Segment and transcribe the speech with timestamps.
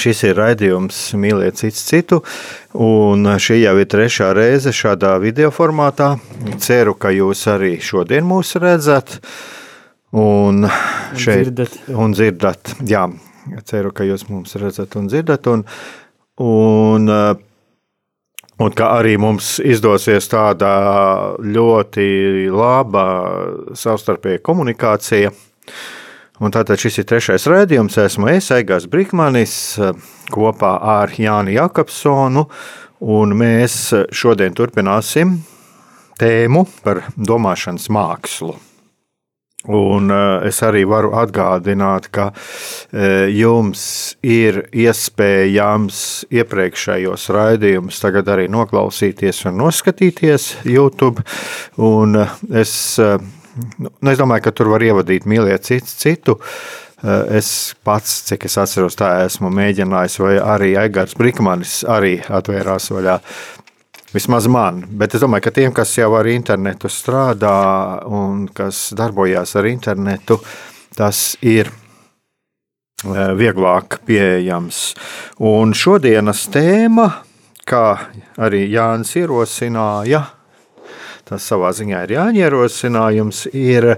[0.00, 2.20] Šis ir raidījums Mīliet cits citu,
[2.82, 6.14] un šī jau ir trešā reize šādā video formātā.
[6.62, 9.20] Ceru, ka jūs arī šodien mūs redzat.
[10.14, 10.66] Un
[11.18, 11.78] šeit dzirdat.
[11.94, 12.74] Un dzirdat.
[12.86, 13.06] Jā,
[13.66, 15.46] ceru, ka jūs mums redzat un dzirdat.
[15.50, 15.64] Un,
[16.42, 17.10] un,
[18.58, 20.70] un ka arī mums izdosies tāda
[21.38, 22.08] ļoti
[22.50, 23.06] laba
[23.78, 25.34] savstarpēja komunikācija.
[26.42, 27.98] Un tātad šis ir trešais rādījums.
[28.02, 29.54] Esmu es, Eigās Brīsmanis,
[30.34, 32.48] kopā ar Jāni Jakobsonu.
[33.38, 33.78] Mēs
[34.10, 35.38] šodien turpināsim
[36.18, 38.56] tēmu par domāšanas mākslu.
[39.64, 42.26] Un eh, es arī varu atgādināt, ka
[42.92, 46.00] eh, jums ir iespējams
[46.34, 51.24] iepriekšējos raidījumus tagad arī noklausīties un noskatīties YouTube.
[51.80, 52.76] Un eh, es
[53.54, 55.94] Nu, nu, es domāju, ka tur var ievadīt mīlēt citu.
[56.00, 56.38] citu.
[57.04, 62.88] Eh, es pats, cik es atceros, tā esmu mēģinājis, vai arī Aigars Brīsmanis arī atvērās
[62.94, 63.18] vaļā.
[64.14, 67.58] Vismaz man, bet es domāju, ka tiem, kas jau ar internetu strādā
[68.08, 70.38] un kas darbojās ar internetu,
[70.96, 74.80] tas ir eh, vieglāk pieejams.
[75.44, 77.10] Un šodienas tēma,
[77.68, 77.84] kā
[78.40, 80.24] arī Jānis ierosināja,
[81.28, 83.94] tas savā ziņā ir jāņierosinājums, ir,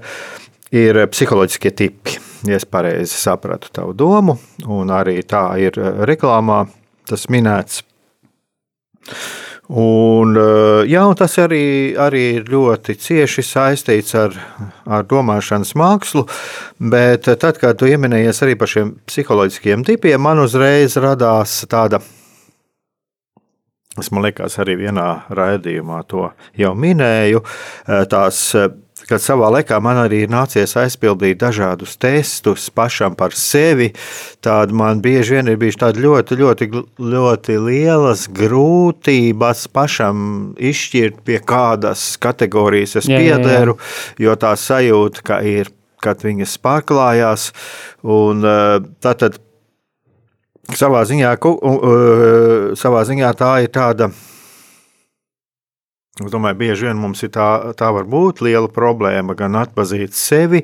[0.74, 2.18] ir psiholoģiskie tipi.
[2.46, 4.36] Ja es pareizi sapratu tavu domu,
[4.70, 6.64] un arī tā ir reklāmā
[7.08, 7.82] tas minēts.
[9.66, 10.36] Un,
[10.86, 14.36] jā, un tas arī, arī ir ļoti cieši saistīts ar,
[14.86, 16.22] ar domāšanas mākslu,
[16.78, 21.98] bet tad, kad tu pieminējies arī par šiem psiholoģiskiem tipiem, man uzreiz radās tāda
[23.96, 27.40] Es man liekas, arī vienā raidījumā to jau minēju.
[27.86, 28.68] Eh, tās, eh,
[29.08, 33.94] kad savā laikā man arī nācies aizpildīt dažādus testus pašam par sevi,
[34.42, 36.68] tad man bieži vien ir bijušas tādas ļoti, ļoti,
[36.98, 43.78] ļoti lielas grūtības pašam izšķirt, pie kādas kategorijas es piederu,
[44.18, 47.50] jo tā sajūta, ka ir kad viņas pārklājās.
[48.04, 49.40] Un, eh, tātad
[50.74, 51.34] savā ziņā,
[52.78, 54.10] savā ziņā tā ir tāda.
[56.16, 60.62] Es domāju, bieži vien mums ir tā, tā var būt liela problēma gan atpazīt sevi.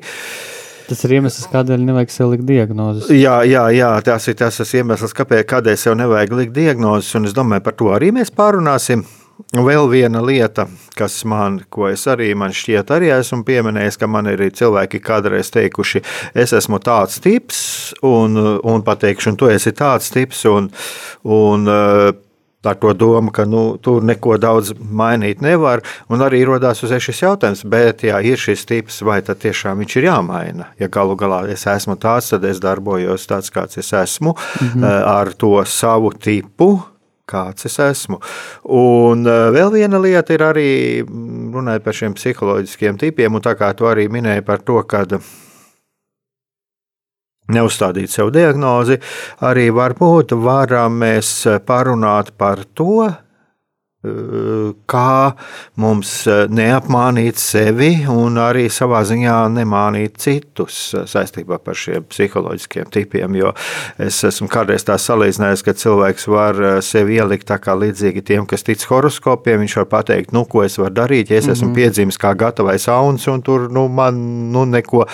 [0.89, 3.11] Tas ir iemesls, kādēļ nevajag sev likt diagnozes.
[3.13, 7.13] Jā, jā, jā tas ir tas iemesls, kāpēc, kādēļ sev nevajag likt diagnozes.
[7.19, 9.05] Un es domāju, par to arī mēs pārunāsim.
[9.53, 10.65] Vēl viena lieta,
[10.97, 15.51] kas man, ko es arī man šķiet, arī esmu pieminējis, ka man ir cilvēki kādreiz
[15.53, 16.01] teikuši,
[16.33, 17.59] es esmu tāds tips,
[18.01, 18.33] un,
[18.65, 20.71] un pateikšu, un tu esi tāds tips, un,
[21.29, 25.83] un ar to domu, ka nu, tur neko daudz mainīt nevar.
[26.09, 29.97] Un arī radās uzreiz šis jautājums, bet, ja ir šis tips, vai tad tiešām viņš
[29.99, 30.71] ir jāmaina?
[30.79, 35.03] Ja galu galā es esmu tāds, tad es darbojos tāds, kāds es esmu, mm -hmm.
[35.05, 36.92] ar to savu tipu
[37.29, 38.19] kāds es esmu.
[38.75, 40.69] Un eh, vēl viena lieta ir arī
[41.03, 45.05] mm, runājot par šiem psiholoģiskiem tipiem, un tā kā tu arī minēji par to, ka
[47.53, 48.99] neuzstādīt sev diagnozi,
[49.43, 51.35] arī varbūt varam mēs
[51.67, 53.09] parunāt par to,
[54.03, 55.33] kā
[55.79, 63.37] mums neapmānīt sevi un arī savā ziņā nemānīt citus saistībā par šiem psiholoģiskiem tipiem.
[63.39, 63.53] Jo
[64.03, 68.67] es esmu kādreiz tā salīdzinājis, ka cilvēks var sevi ielikt tā kā līdzīgi tiem, kas
[68.67, 69.61] tic horoskopiem.
[69.63, 71.75] Viņš var pateikt, nu, ko es varu darīt, ja es esmu mm -hmm.
[71.75, 74.19] piedzimis kā gatavais auns, un tur nu, man
[74.51, 75.05] nu, neko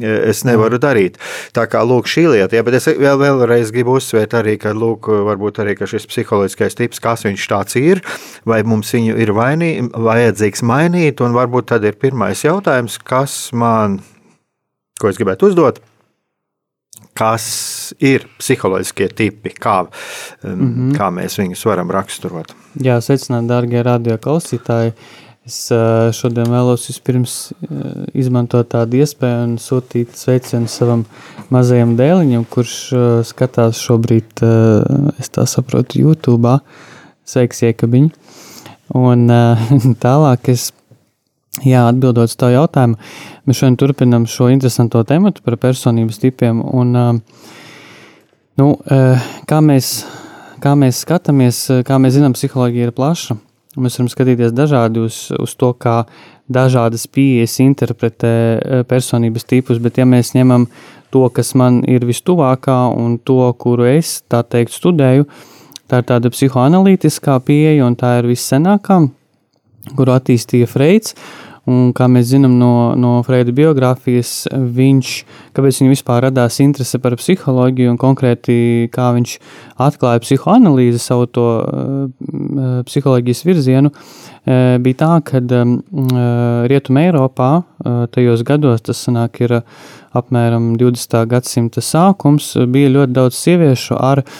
[0.00, 0.82] es nevaru mm.
[0.82, 1.18] darīt.
[1.54, 5.06] Tā kā lūk, šī lieta, ja, bet es vēl, vēlreiz gribu uzsvērt arī, ka lūk,
[5.06, 8.02] varbūt arī ka šis psiholoģiskais tips, kas viņš tāds ir
[8.48, 11.22] vai mums viņu ir vainī, vajadzīgs mainīt.
[11.24, 14.00] Un varbūt tad ir pirmais jautājums, kas man,
[15.00, 15.80] ko es gribētu uzdot,
[17.14, 17.44] kas
[18.02, 19.84] ir psiholoģiskie tipi, kā,
[20.42, 20.96] mm -hmm.
[20.98, 22.54] kā mēs viņus varam raksturot.
[22.82, 24.94] Jā, sveicināt, dārgie radio klausītāji.
[25.44, 25.68] Es
[26.16, 27.52] šodien vēlos vispirms
[28.16, 31.04] izmantot tādu iespēju un sūtīt sveicienu savam
[31.52, 32.76] mazajam dēliņam, kurš
[33.28, 34.40] skatās šobrīd,
[35.20, 36.60] es tā saprotu, YouTube.
[37.24, 38.08] Sveiks, iekabiņ!
[39.00, 39.28] Un
[40.04, 40.70] tālāk es
[41.62, 42.96] Jā, atbildot uz tā jautājumu,
[43.46, 46.58] mēs šodien turpinām šo interesanto tematu par personības tipiem.
[46.66, 46.90] Un,
[48.58, 48.66] nu,
[49.46, 49.90] kā, mēs,
[50.64, 53.38] kā mēs skatāmies, kā mēs zinām, psiholoģija ir plaša.
[53.78, 56.00] Mēs varam skatīties dažādi uz, uz to, kā
[56.50, 58.34] dažādas pieejas interpretē
[58.90, 60.66] personības tipus, bet ja mēs ņemam
[61.14, 65.26] to, kas man ir vistuvākā un to, kuru es tā teikt studēju,
[65.90, 69.02] tā ir tāda psihoanalītiskā pieeja un tā ir vissenākā,
[69.96, 71.16] kuru attīstīja Freids.
[71.64, 75.12] Un, kā mēs zinām no, no Freida biogrāfijas, viņš,
[75.56, 78.56] kāpēc viņam vispār radās interese par psiholoģiju un konkrēti
[78.92, 79.32] kā viņš
[79.86, 85.78] atklāja psihoanalīzi, savu to uh, psiholoģijas virzienu, uh, bija tā, ka um,
[86.68, 89.62] Rietumē Eiropā uh, tajos gados, tas sanāk ir
[90.12, 91.16] apmēram 20.
[91.32, 94.36] gadsimta sākums, bija ļoti daudz sieviešu ar uh,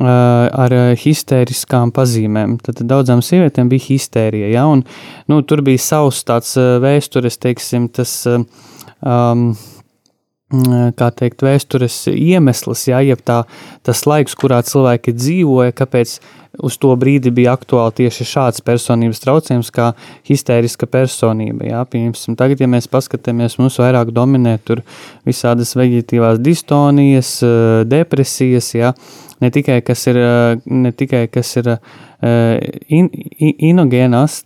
[0.00, 2.58] ar histēriskām pazīmēm.
[2.64, 4.50] Tad daudzām sievietēm bija histērija.
[4.52, 4.66] Ja?
[4.72, 4.84] Un,
[5.30, 8.18] nu, tur bija savs tāds vēstures, teiksim, tas.
[8.26, 9.50] Um,
[10.46, 13.40] kā teikt, vēstures iemesls, ja, jeb tā,
[13.82, 16.12] tas laiks, kurā cilvēki dzīvoja, kāpēc
[16.62, 19.90] uz to brīdi bija aktuāli tieši šāds personības traucējums, kā
[20.28, 21.66] histēriska personība.
[21.66, 24.84] Jā, piemēram, tagad, ja mēs paskatāmies, mums vairāk dominē tur
[25.26, 27.32] visādas veģetīvās distonijas,
[27.90, 28.94] depresijas, jā,
[29.42, 30.22] ne tikai kas ir,
[30.70, 31.74] ne tikai kas ir
[32.22, 34.38] in, in, inogēnas,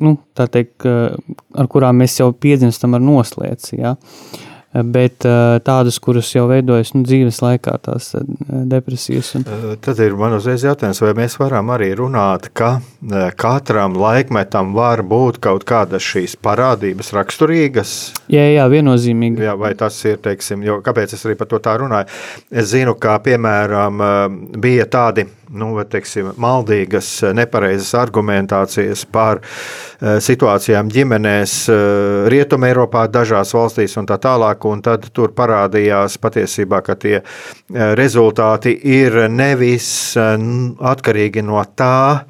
[0.00, 3.94] nu, tā teikt, ar kurām mēs jau piedzimstam ar noslēci, jā.
[3.94, 4.50] Uh,
[4.82, 5.22] bet
[5.64, 8.10] tādas, kuras jau veidojas nu, dzīves laikā, tās
[8.70, 9.34] depresijas.
[9.38, 9.46] Un...
[9.84, 12.76] Tad ir man uzreiz jautājums, vai mēs varam arī runāt, ka
[13.38, 17.94] katram laikmetam var būt kaut kādas šīs parādības raksturīgas?
[18.32, 19.44] Jā, jā, viennozīmīgi.
[19.46, 22.10] Jā, vai tas ir, teiksim, jo kāpēc es arī par to tā runāju?
[22.50, 24.02] Es zinu, ka, piemēram,
[24.60, 33.54] bija tādi nu, teiksim, maldīgas, nepareizas argumentācijas par uh, situācijām ģimenēs, uh, Rietumē, Eiropā, dažās
[33.56, 34.66] valstīs un tā tālāk.
[34.68, 37.18] Un tad tur parādījās patiesībā, ka tie
[37.98, 42.20] rezultāti ir nevis atkarīgi no tā,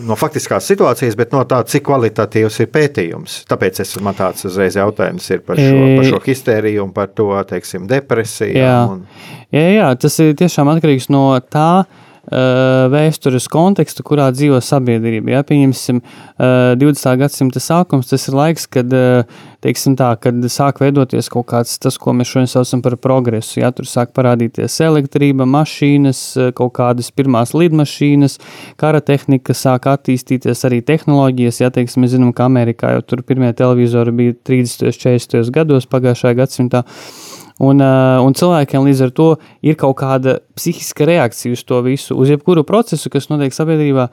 [0.00, 3.42] no faktiskās situācijas, bet no tā, cik kvalitatīvs ir pētījums.
[3.50, 7.28] Tāpēc es, man tāds uzreiz jautājums ir par šo, par šo histēriju un par to,
[7.48, 8.56] teiksim, depresiju.
[8.56, 8.78] Jā.
[8.92, 9.04] Un...
[9.52, 12.11] jā, jā, tas ir tiešām atkarīgs no tā, Uh,
[12.92, 15.34] vēstures kontekstu, kurā dzīvo sabiedrība.
[15.36, 17.16] Ja, pieņemsim, uh, 20.
[17.20, 19.26] gadsimta sākums, tas ir laiks, kad, uh,
[19.62, 23.60] tā, kad sāk veidoties kaut kāds tas, ko mēs šodien saucam par progresu.
[23.60, 26.22] Ja, tur sāk parādīties elektrība, mašīnas,
[26.58, 28.38] kaut kādas pirmās lidmašīnas,
[28.80, 31.62] kara tehnika, sāk attīstīties arī tehnoloģijas.
[31.62, 34.88] Ja, teiksim, mēs zinām, ka Amerikā jau tur pirmie televizori bija 30.
[34.88, 35.54] un 40.
[35.54, 36.84] gados pagājušajā gadsimtā.
[37.60, 39.28] Un, uh, un cilvēkiem līdz ar to
[39.64, 44.08] ir kaut kāda psihiska reakcija uz to visu, uz jebkuru procesu, kas notiek sabiedrībā.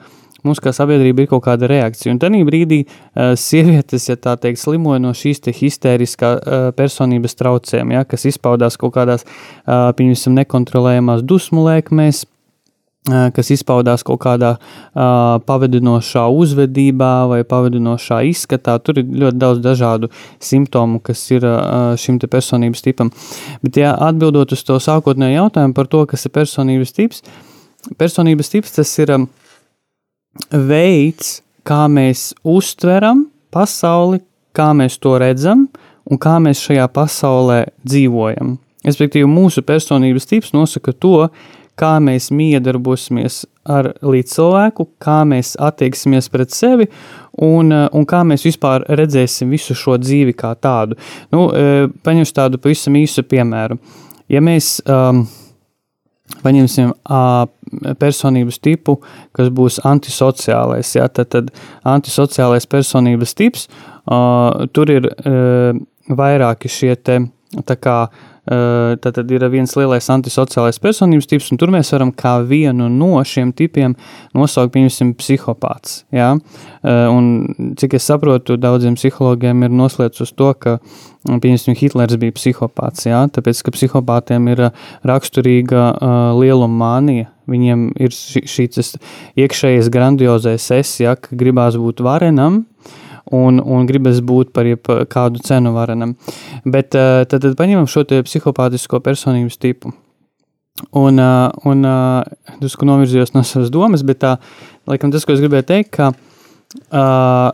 [0.46, 2.14] Mums kā sabiedrība ir kaut kāda reakcija.
[2.14, 7.98] Un tajā brīdī uh, sievietes, ja tā teikt, slimoja no šīs histēriskā uh, personības traucējuma,
[7.98, 12.24] ja, kas izpaudās kaut kādās, uh, pieņemsim, nekontrolējamās dusmu lēkmēs,
[13.08, 18.76] kas izpaudās kaut kādā uh, pavadinošā uzvedībā vai pavadinošā izskatā.
[18.84, 23.12] Tur ir ļoti daudz dažādu simptomu, kas ir uh, šim personības tipam.
[23.64, 27.22] Bet, ja atbildot uz to sākotnējo jautājumu par to, kas ir personības tips,
[27.96, 29.28] personības tips tas ir um,
[30.52, 34.20] veids, kā mēs uztveram pasauli,
[34.52, 35.68] kā mēs to redzam
[36.10, 38.58] un kā mēs šajā pasaulē dzīvojam.
[38.84, 41.28] Respektīvi, mūsu personības tips nosaka to,
[41.80, 46.88] kā mēs miedarbosimies ar līdzcilvēku, kā mēs attieksimies pret sevi
[47.40, 50.98] un, eh, un kā mēs vispār redzēsim visu šo dzīvi kā tādu.
[51.32, 53.78] Nu, eh, paņemšu tādu pavisam īsu piemēru.
[54.30, 55.24] Ja mēs um,
[56.44, 57.46] paņemsim uh,
[57.98, 59.00] personības tipu,
[59.34, 61.50] kas būs antisociālais, ja, tad, tad
[61.84, 63.66] antisociālais personības tips,
[64.06, 65.74] uh, tur ir uh,
[66.14, 67.18] vairāki šie te,
[67.66, 72.10] tā kā, uh, Tad, tad ir viens lielais antisociālais personības tips, un tur mēs varam
[72.16, 73.94] kā vienu no šiem tipiem
[74.34, 76.04] nosaukt, piemēram, psihopāts.
[76.14, 76.32] Ja?
[76.82, 80.78] Un, cik es saprotu, daudziem psihologiem ir noslēdz uz to, ka
[81.28, 83.04] piemēram, Hitlers bija psihopāts.
[83.10, 83.26] Ja?
[83.28, 84.64] Tāpēc, ka psihopātiem ir
[85.06, 87.28] raksturīga uh, lieluma mānija.
[87.50, 88.68] Viņiem ir šī
[89.42, 92.64] iekšējais grandiozais es, ja, ka gribās būt varenam,
[93.26, 96.16] un, un gribas būt par jebkādu cenu varenam.
[96.64, 99.92] Bet tad, tad paņemam šo psihopātisko personības tipu.
[100.96, 101.20] Un,
[101.68, 101.86] un
[102.60, 104.36] drusku novirzījos no savas domas, bet tā,
[104.88, 107.50] laikam, tas, ko es gribēju teikt, ka uh,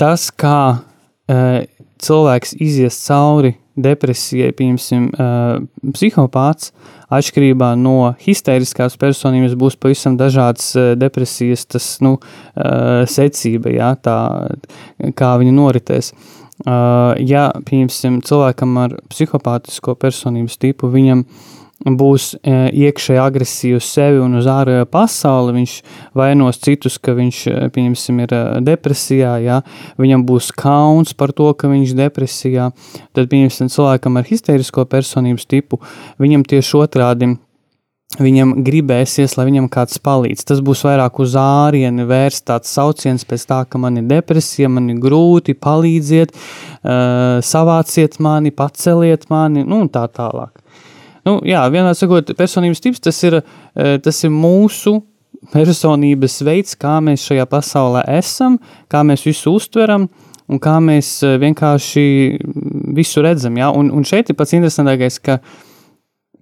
[0.00, 1.58] tas, kā uh,
[2.02, 6.72] cilvēks izies cauri depresijai, piemēram, uh, psihopāts,
[7.12, 14.16] atšķirībā no histēriskās personības, būs pavisam dažādas depresijas tas, nu, uh, secība, jā, tā,
[15.18, 16.12] kā viņa noritēs.
[16.66, 21.55] Uh, ja, piemēram, cilvēkam ar psihopātisko personības tipu, viņam uh,
[21.94, 25.54] būs e, iekšēji agresīvs uz sevi un uz ārējo pasauli.
[25.60, 25.74] Viņš
[26.18, 29.60] vainos citus, ka viņš e, pieņemsim, ir e, depresijā, ja?
[30.00, 32.68] viņam būs kauns par to, ka viņš ir depresijā.
[33.14, 35.78] Tad, pieņemsim, cilvēkam ar histērisko personības tipu,
[36.22, 37.36] viņam tieši otrādi.
[38.22, 40.44] Viņam gribēsies, lai viņam kāds palīdz.
[40.46, 44.86] Tas būs vairāk uz ārienu vērsts tāds sauciens pēc tā, ka man ir depresija, man
[44.92, 46.30] ir grūti, palīdziet,
[47.50, 50.54] savāciet mani, paceliet mani, nu un tā tālāk.
[51.26, 53.40] Nu, jā, vienā sakot, personības tips tas ir,
[53.74, 55.00] eh, tas ir mūsu
[55.52, 60.08] personības veids, kā mēs šajā pasaulē esam, kā mēs visu uztveram
[60.48, 62.04] un kā mēs eh, vienkārši
[62.94, 63.58] visu redzam.
[63.58, 63.72] Ja?
[63.74, 65.40] Un, un šeit ir pats interesantākais, ka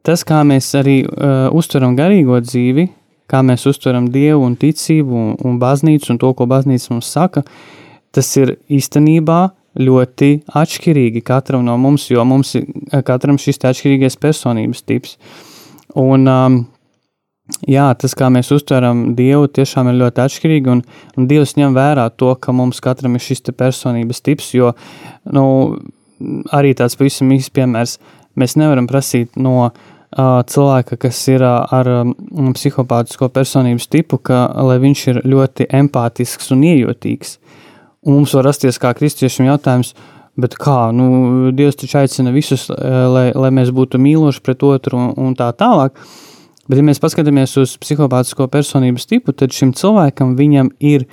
[0.05, 2.85] tas, kā mēs arī uh, uztveram garīgo dzīvi,
[3.31, 7.41] kā mēs uztveram dievu un ticību un, un baznīcu un to, ko baznīca mums saka,
[8.12, 9.38] tas ir īstenībā
[9.81, 15.16] ļoti atšķirīgi katram no mums, jo mums ir eh, katram šis atšķirīgais personības tips.
[15.99, 16.61] Un, um,
[17.71, 20.83] jā, tas, kā mēs uztveram Dievu, tiešām ir ļoti atšķirīgi, un,
[21.19, 24.73] un Dievs ņem vērā to, ka mums katram ir šis personības tips, jo
[25.31, 25.45] nu,
[26.54, 27.99] arī tāds pavisam īsts piemērs,
[28.38, 29.75] mēs nevaram prasīt no uh,
[30.50, 32.14] cilvēka, kas ir uh, ar um,
[32.57, 37.38] psihopātisko personības tipu, ka, lai viņš ir ļoti empātisks un iejotīgs.
[38.04, 39.94] Un mums var rasties kā kristiešiem jautājums,
[40.40, 44.99] bet kā, nu, Dievs taču aicina visus, eh, lai, lai mēs būtu mīloši pret otru
[44.99, 45.96] un, un tā tālāk.
[46.68, 51.06] Bet, ja mēs paskatāmies uz psihopātisko personības tipu, tad šim cilvēkam viņam ir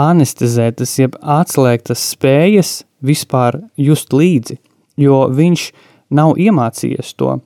[0.00, 4.58] anestezētas, jeb atslēgtas spējas vispār just līdzi,
[5.00, 5.70] jo viņš
[6.16, 7.38] nav iemācījies to.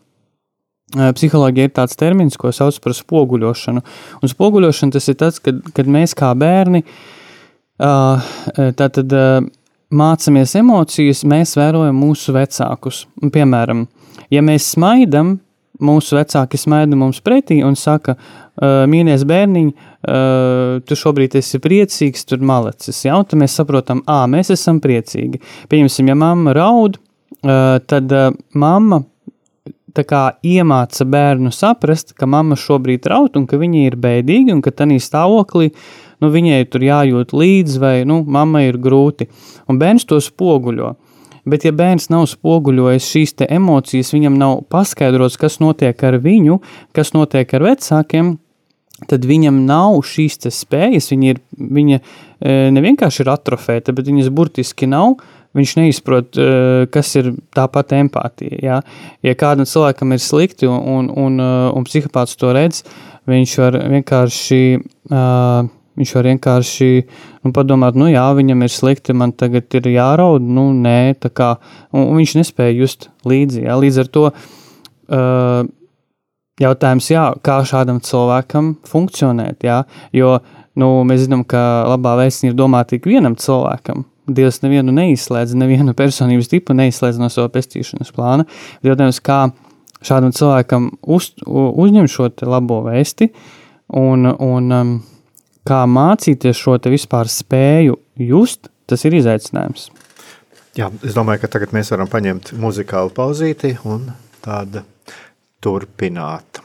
[0.98, 3.86] Eh, psiholoģija ir tāds termins, ko sauc par spoguļošanu.
[4.18, 7.19] Un spoguļošana tas ir tas, kad, kad mēs kā bērni uh,
[7.80, 9.14] Tātad
[9.90, 13.06] mācāmies emocijas, mēs vērojam mūsu vecākus.
[13.32, 13.86] Piemēram,
[14.32, 15.38] ja mēs smaidam,
[15.80, 18.18] mūsu vecāki smaida mums pretī un saka,
[18.60, 19.70] mīļais bērniņ,
[20.84, 22.98] tu šobrīd esi priecīgs, tur malecis.
[23.06, 23.16] Ja?
[23.16, 25.40] Un tad mēs saprotam, ā, mēs esam priecīgi.
[25.72, 27.00] Pieņemsim, ja mamma raud,
[27.40, 28.12] tad
[28.52, 29.00] mamma
[29.96, 34.60] tā kā iemāca bērnu saprast, ka mamma šobrīd raud un ka viņa ir bēdīga un
[34.62, 39.28] ka tādā stāvoklī uh, nu, viņai tur jājūt līdzi, vai nu, mammai ir grūti.
[39.70, 40.94] Un bērns to spoguļo.
[41.48, 46.60] Bet, ja bērns nav spoguļojis šīs emocijas, viņam nav paskaidrots, kas notiek ar viņu,
[46.96, 48.34] kas notiek ar vecākiem,
[49.08, 51.10] tad viņam nav šīs spējas.
[51.14, 52.02] Viņa, ir, viņa e,
[52.76, 55.16] nevienkārši ir atrofēta, bet viņas burtiski nav.
[55.56, 58.60] Viņš neizprot, e, kas ir tā pati empātija.
[58.62, 58.76] Ja,
[59.26, 62.84] ja kādam cilvēkam ir slikti un, un, un, e, un psihopāts to redz,
[63.30, 64.62] viņš var vienkārši.
[65.10, 70.44] Uh, Viņš var vienkārši nu, padomāt, nu jā, viņam ir slikti, man tagad ir jāraud,
[70.44, 71.50] nu nē, tā kā,
[71.90, 73.64] un, un viņš nespēja just līdzi.
[73.66, 73.76] Jā.
[73.80, 75.66] Līdz ar to uh,
[76.62, 79.82] jautājums, jā, kā šādam cilvēkam funkcionēt, jā,
[80.16, 80.36] jo
[80.78, 84.06] nu, mēs zinām, ka labā vēstnie ir domāta tik vienam cilvēkam.
[84.30, 88.46] Dievs nevienu neizslēdz, nevienu personības tipu neizslēdz no sava pestīšanas plāna.
[88.86, 89.48] Jautājums, kā
[90.06, 93.30] šādam cilvēkam uz, uzņem šo labo vēsti
[93.98, 94.92] un, un um,
[95.68, 99.90] kā mācīties šo vispār spēju just, tas ir izaicinājums.
[100.78, 104.06] Jā, es domāju, ka tagad mēs varam paņemt muzikālu pauzīti un
[104.44, 104.84] tādu
[105.60, 106.62] turpināt.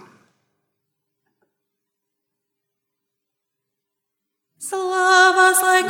[4.65, 5.81] Slavas lai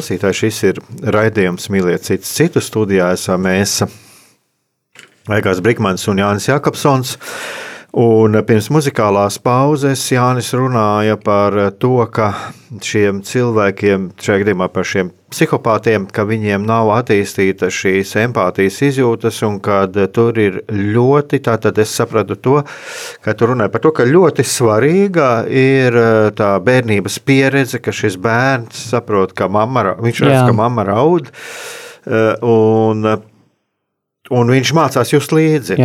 [0.00, 0.38] klausītāji.
[0.46, 0.78] Šis ir
[1.12, 3.12] raidījums Mīliet citu citu studijā.
[3.12, 3.82] Esam mēs
[5.28, 7.18] Aigās Brikmans un Jānis Jakobsons.
[8.00, 12.30] Un pirms muzikālās pauzes Jānis runāja par to, ka
[12.80, 19.58] šiem cilvēkiem, šajā gadījumā par šiem psihopātiem, ka viņiem nav attīstīta šīs empātijas izjūtas, un
[19.62, 19.82] ka
[20.14, 22.60] tur ir ļoti, tātad es sapratu to,
[23.24, 25.96] ka tu runāji par to, ka ļoti svarīga ir
[26.38, 31.28] tā bērnības pieredze, ka šis bērns saprot, ka mamma, viņš redz, ka mamma raud,
[32.46, 33.10] un,
[34.30, 35.76] un viņš mācās just līdzi.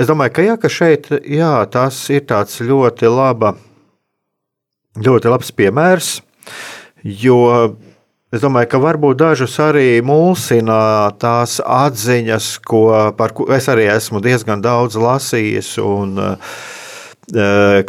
[0.00, 3.52] Es domāju, ka, jā, ka šeit jā, tas ir tāds ļoti, laba,
[4.96, 6.14] ļoti labs piemērs,
[7.04, 7.42] jo
[8.30, 12.84] es domāju, ka varbūt dažus arī mulsina tās atziņas, ko,
[13.18, 16.58] par ko es arī esmu diezgan daudz lasījis un uh,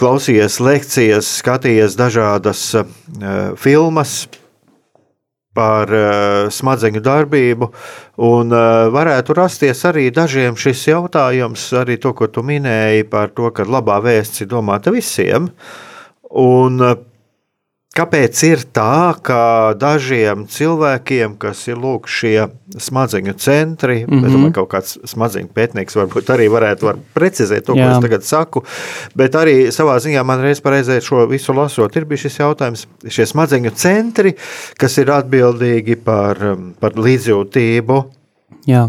[0.02, 2.88] klausījies lekcijas, skatījies dažādas uh,
[3.62, 4.24] filmas
[5.54, 7.70] par uh, smadzeņu darbību,
[8.26, 8.54] un
[8.96, 14.00] varētu rasties arī dažiem šis jautājums, arī to, ko tu minēji par to, ka labā
[14.02, 15.50] vēsts ir domāta visiem.
[16.32, 16.80] Un,
[17.92, 22.46] Kāpēc ir tā, ka dažiem cilvēkiem, kas ir lūk, šie
[22.80, 24.28] smadzeņu centri, mm -hmm.
[24.28, 27.84] es domāju, ka kaut kāds smadzeņu pētnieks varbūt arī varētu var precizēt to, Jā.
[27.84, 28.64] ko es tagad saku,
[29.16, 33.26] bet arī savā ziņā man reiz pareizē šo visu lasot, ir bijis šis jautājums, šie
[33.28, 34.36] smadzeņu centri,
[34.78, 36.40] kas ir atbildīgi par,
[36.80, 38.04] par līdzjūtību,
[38.72, 38.88] Jā.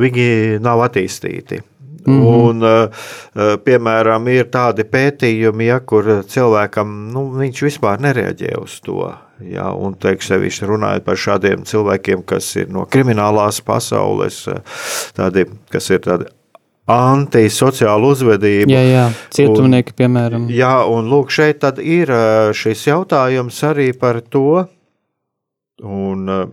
[0.00, 1.60] viņi nav attīstīti.
[2.06, 2.26] Mm -hmm.
[2.26, 9.14] Un, eh, piemēram, ir tādi pētījumi, ja, kur cilvēkam nu, viņš vispār nereaģē uz to.
[9.40, 14.60] Ja, un sevišķi runājot par šādiem cilvēkiem, kas ir no kriminālās pasaules, eh,
[15.16, 16.24] tādi, kas ir tādi
[16.86, 18.70] antisociālu uzvedību.
[18.70, 20.48] Jā, jā, cietumnieki, un, piemēram.
[20.48, 22.06] Jā, un lūk, šeit ir
[22.52, 24.68] šis jautājums arī par to,
[25.82, 26.52] un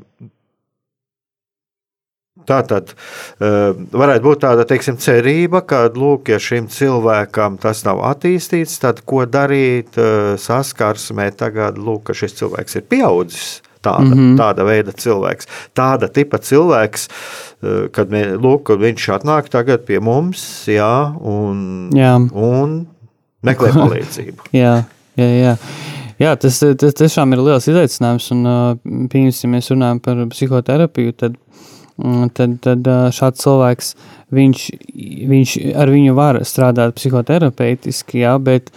[2.49, 8.03] Tā tad uh, varētu būt tāda teiksim, cerība, ka, lūk, ja šim cilvēkam tas nav
[8.10, 13.62] attīstīts, tad ko darīt uh, saskarsmē tagad, lūk, ka šis cilvēks ir pieaudzis.
[13.84, 14.36] Tāda, mm -hmm.
[14.39, 20.63] tāda veida cilvēks, tāda tipa cilvēks, uh, kad mē, lūk, viņš atnāk tagad pie mums
[20.71, 22.15] jā, un, jā.
[22.32, 22.86] un
[23.43, 24.47] meklē palīdzību.
[24.56, 24.84] jā,
[25.19, 25.58] jā, jā.
[26.21, 28.29] Jā, tas, tas tiešām ir liels izaicinājums.
[28.36, 31.38] Un, pieņemsim, ja mēs runājam par psihoterapiju, tad
[32.38, 33.93] tad, tad šāds cilvēks,
[34.34, 34.65] viņš,
[35.29, 38.71] viņš ar viņu var strādāt psihoterapeitiski, jā, bet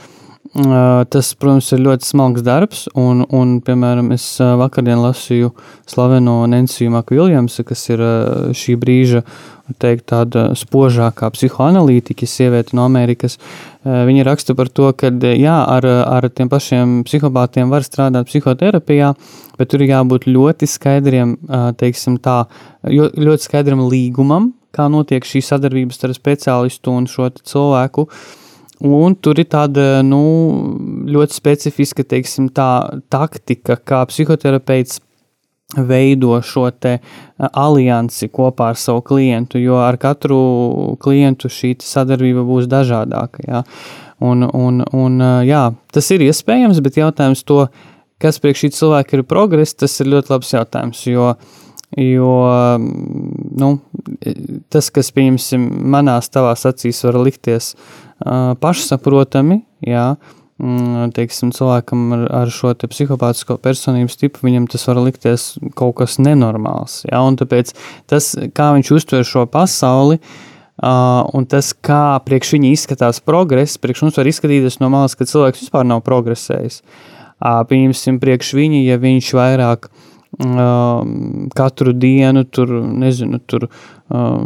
[1.13, 5.51] tas, protams, ir ļoti smalks darbs, un, un piemēram, es vakardien lasīju
[5.89, 8.03] slaveno Nensiju Makviljamsu, kas ir
[8.57, 9.23] šī brīža
[9.83, 13.37] teikt, tāda spožākā psihoanalītiķa, sieviete no Amerikas.
[13.85, 19.13] Viņa raksta par to, ka jā, ar, ar tiem pašiem psihopātiem var strādāt psihoterapijā,
[19.59, 21.37] bet tur jābūt ļoti skaidriem,
[21.81, 22.45] teiksim tā,
[22.87, 28.09] ļoti skaidram līgumam, kā notiek šī sadarbība starp speciālistu un šo cilvēku.
[28.85, 30.21] Un tur ir tāda nu,
[31.09, 35.01] ļoti specifiska teiksim, tā, taktika, kā psihoterapeits
[35.75, 36.69] veido šo
[37.39, 43.43] aliansi kopā ar savu klientu, jo ar katru klientu šī sadarbība būs dažādāka.
[43.49, 43.65] Jā.
[44.21, 47.67] Un, un, un, jā, tas ir iespējams, bet jautājums to,
[48.23, 51.03] kas priekš šī cilvēka ir progress, tas ir ļoti labs jautājums.
[51.09, 51.35] Jo,
[52.01, 52.33] jo
[53.61, 53.75] nu,
[54.73, 58.06] tas, kas, pieņemsim, manās tavās acīs var likties uh,
[58.61, 60.09] pašsaprotami, jā,
[60.57, 65.45] Mm, teiksim, cilvēkam ar, ar šo psihopātisko personības tipu, viņam tas var likties
[65.77, 67.03] kaut kas nenormāls.
[67.11, 67.21] Ja?
[67.37, 67.75] Tāpēc
[68.09, 74.07] tas, kā viņš uztver šo pasauli, uh, un tas, kā priekš viņa izskatās progress, priekš
[74.07, 76.81] mums var izskatīties no malas, ka cilvēks vispār nav progresējis.
[77.37, 80.16] Uh, pieņemsim, priekš viņa, ja viņš vairāk uh,
[81.57, 83.69] katru dienu tur, nezinu, tur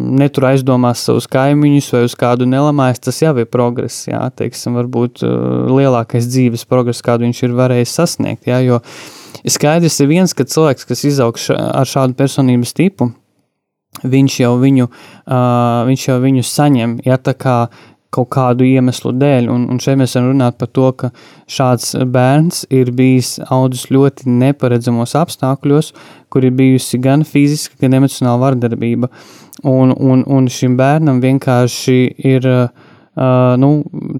[0.01, 5.25] netur aizdomās savus kaimiņus vai uz kādu nelamājas, tas jau ir progress, jā, teiksim, varbūt
[5.27, 8.81] uh, lielākais dzīves progress, kādu viņš ir varējis sasniegt, jā, jo
[9.45, 13.11] skaidrs ir viens, ka cilvēks, kas izaug ar šādu personības tipu,
[14.01, 17.57] viņš jau viņu, uh, viņš jau viņu saņem, ja tā kā
[18.15, 19.49] kaut kādu iemeslu dēļ.
[19.53, 21.11] Un, un šeit mēs varam runāt par to, ka
[21.51, 25.93] šāds bērns ir bijis audzis ļoti neparedzamos apstākļos,
[26.31, 29.11] kur ir bijusi gan fiziska, gan emocionāla vardarbība.
[29.67, 31.99] Un, un, un šim bērnam vienkārši
[32.31, 32.71] ir uh,
[33.61, 33.73] nu,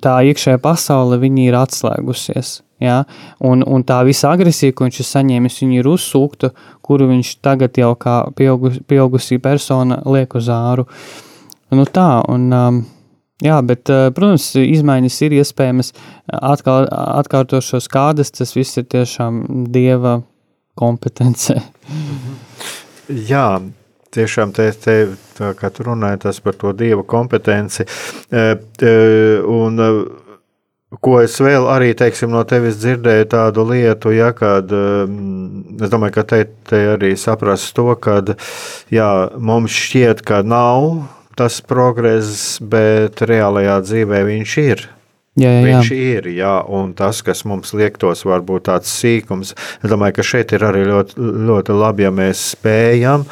[0.03, 2.61] tā iekšējā pasaule, viņa ir atslēgusies.
[2.81, 3.03] Ja?
[3.45, 6.53] Un, un tā visa agresija, ko viņš ir saņēmis, ir uzsūkta,
[6.85, 10.87] kuru viņš tagad jau kā pieaugus, pieaugusī persona liek uz āru.
[11.71, 12.81] Nu tā, un, um,
[13.41, 15.95] Jā, bet, eh, protams, izmaiņas ir iespējamas.
[16.29, 20.21] Atkal, atkārtošos kādas, tas viss ir tiešām dieva
[20.77, 21.57] kompetencē.
[23.33, 23.47] Jā,
[24.15, 24.97] tiešām te, te
[25.39, 27.87] tā kā tu runāji tas par to Dieva kompetenci.
[28.31, 28.49] E,
[28.83, 28.97] e,
[29.47, 29.87] un,
[30.91, 36.25] Ko es vēl arī teiksim, no tevis dzirdēju, tādu lietu, ja, kad es domāju, ka
[36.33, 38.17] te, te arī saprast to, ka
[38.91, 39.07] jā,
[39.39, 40.89] mums šķiet, ka nav
[41.41, 44.89] tas progress, bet reālajā dzīvē viņš ir.
[45.39, 45.65] Jā, jā, jā.
[45.69, 49.55] Viņš ir, jā, un tas, kas mums liektos, varbūt tāds sīkums.
[49.79, 51.17] Es domāju, ka šeit ir arī ļoti,
[51.49, 53.25] ļoti labi, ja mēs spējam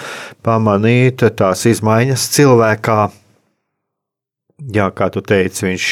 [0.47, 2.99] pamanīt tās izmaiņas cilvēkā.
[4.75, 5.89] Jā, kā tu teici, viņš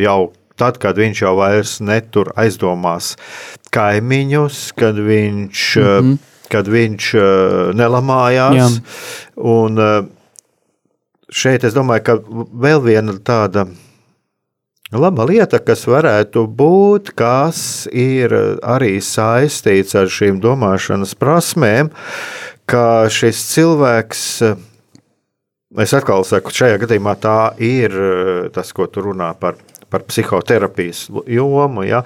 [0.00, 0.18] jau
[0.60, 3.14] tad, kad viņš jau vairs netur aizdomās
[3.72, 6.16] kaimiņus, kad viņš, mm -hmm.
[6.52, 7.12] kad viņš
[7.76, 8.56] nelamājās.
[8.56, 8.70] Jā.
[9.36, 9.84] Un
[11.30, 12.18] šeit es domāju, ka
[12.66, 13.68] vēl viena tāda
[14.90, 18.32] Laba lieta, kas varētu būt, kas ir
[18.66, 21.92] arī saistīts ar šīm domāšanas prasmēm,
[22.66, 24.24] ka šis cilvēks,
[25.86, 27.94] es atkal saku, šajā gadījumā tā ir
[28.50, 31.86] tas, ko tu runā par, par psihoterapijas jomu.
[31.86, 32.02] Ja,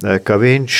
[0.00, 0.76] ka viņš,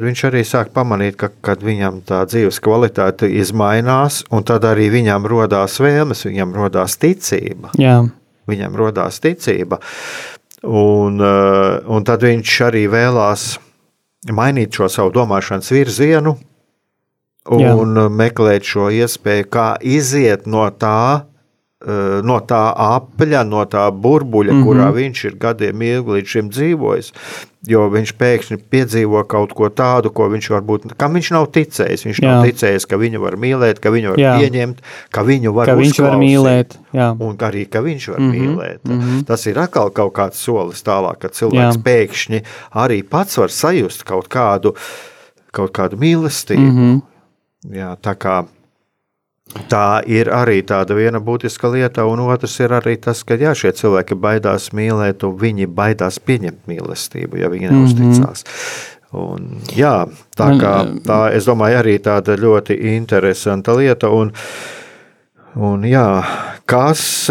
[0.00, 5.28] viņš arī sāk pamanīt, ka kad viņam tā dzīves kvalitāte izmainās, un tad arī viņam
[5.28, 7.74] radās vēlmes, viņam radās ticība.
[7.80, 8.00] Jā.
[8.48, 9.80] Viņam radās ticība.
[10.66, 13.56] Un, un tad viņš arī vēlās
[14.32, 16.36] mainīt šo savu domāšanas virzienu
[17.52, 17.62] un
[17.94, 18.08] Jā.
[18.10, 21.26] meklēt šo iespēju, kā iziet no tā,
[22.26, 24.66] no tā apļa, no tā burbuļa, mm -hmm.
[24.66, 27.12] kurā viņš ir gadiem ilgi līdz šim dzīvojis
[27.66, 32.04] jo viņš pēkšņi piedzīvo kaut ko tādu, ko viņš varbūt, kam viņš nav ticējis.
[32.06, 32.30] Viņš jā.
[32.30, 34.34] nav ticējis, ka viņu var mīlēt, ka viņu var jā.
[34.40, 34.82] pieņemt,
[35.14, 36.78] ka viņu var, ka viņš var mīlēt.
[36.96, 37.10] Jā.
[37.26, 38.46] Un arī, ka viņš var mm -hmm.
[38.46, 38.80] mīlēt.
[38.84, 39.24] Mm -hmm.
[39.26, 41.82] Tas ir atkal kaut kāds solis tālāk, kad cilvēks jā.
[41.82, 44.76] pēkšņi arī pats var sajust kaut kādu,
[45.50, 46.70] kaut kādu mīlestību.
[46.70, 47.02] Mm -hmm.
[47.74, 48.44] Jā, tā kā
[49.70, 53.70] Tā ir arī tāda viena būtiska lieta, un otrs ir arī tas, ka jā, šie
[53.78, 58.44] cilvēki baidās mīlēt, un viņi baidās pieņemt mīlestību, ja viņi neusticās.
[58.44, 58.96] Mm -hmm.
[59.16, 60.06] Un, jā,
[60.36, 60.72] tā, kā,
[61.06, 64.10] tā es domāju, arī tāda ļoti interesanta lieta.
[64.10, 64.32] Un,
[65.54, 66.08] un jā,
[66.66, 67.30] kas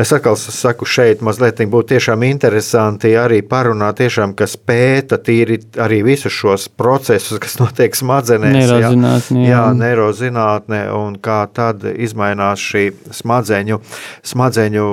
[0.00, 5.98] Es atkal saku, šeit mazliet būtu tiešām interesanti arī parunāt, tiešām, kas pēta tīri arī
[6.06, 8.54] visus šos procesus, kas notiek smadzenēs.
[8.56, 9.42] Neirozinātne.
[9.44, 12.86] Jā, jā neirozinātne un kā tad izmainās šī
[13.18, 13.78] smadzeņu,
[14.32, 14.86] smadzeņu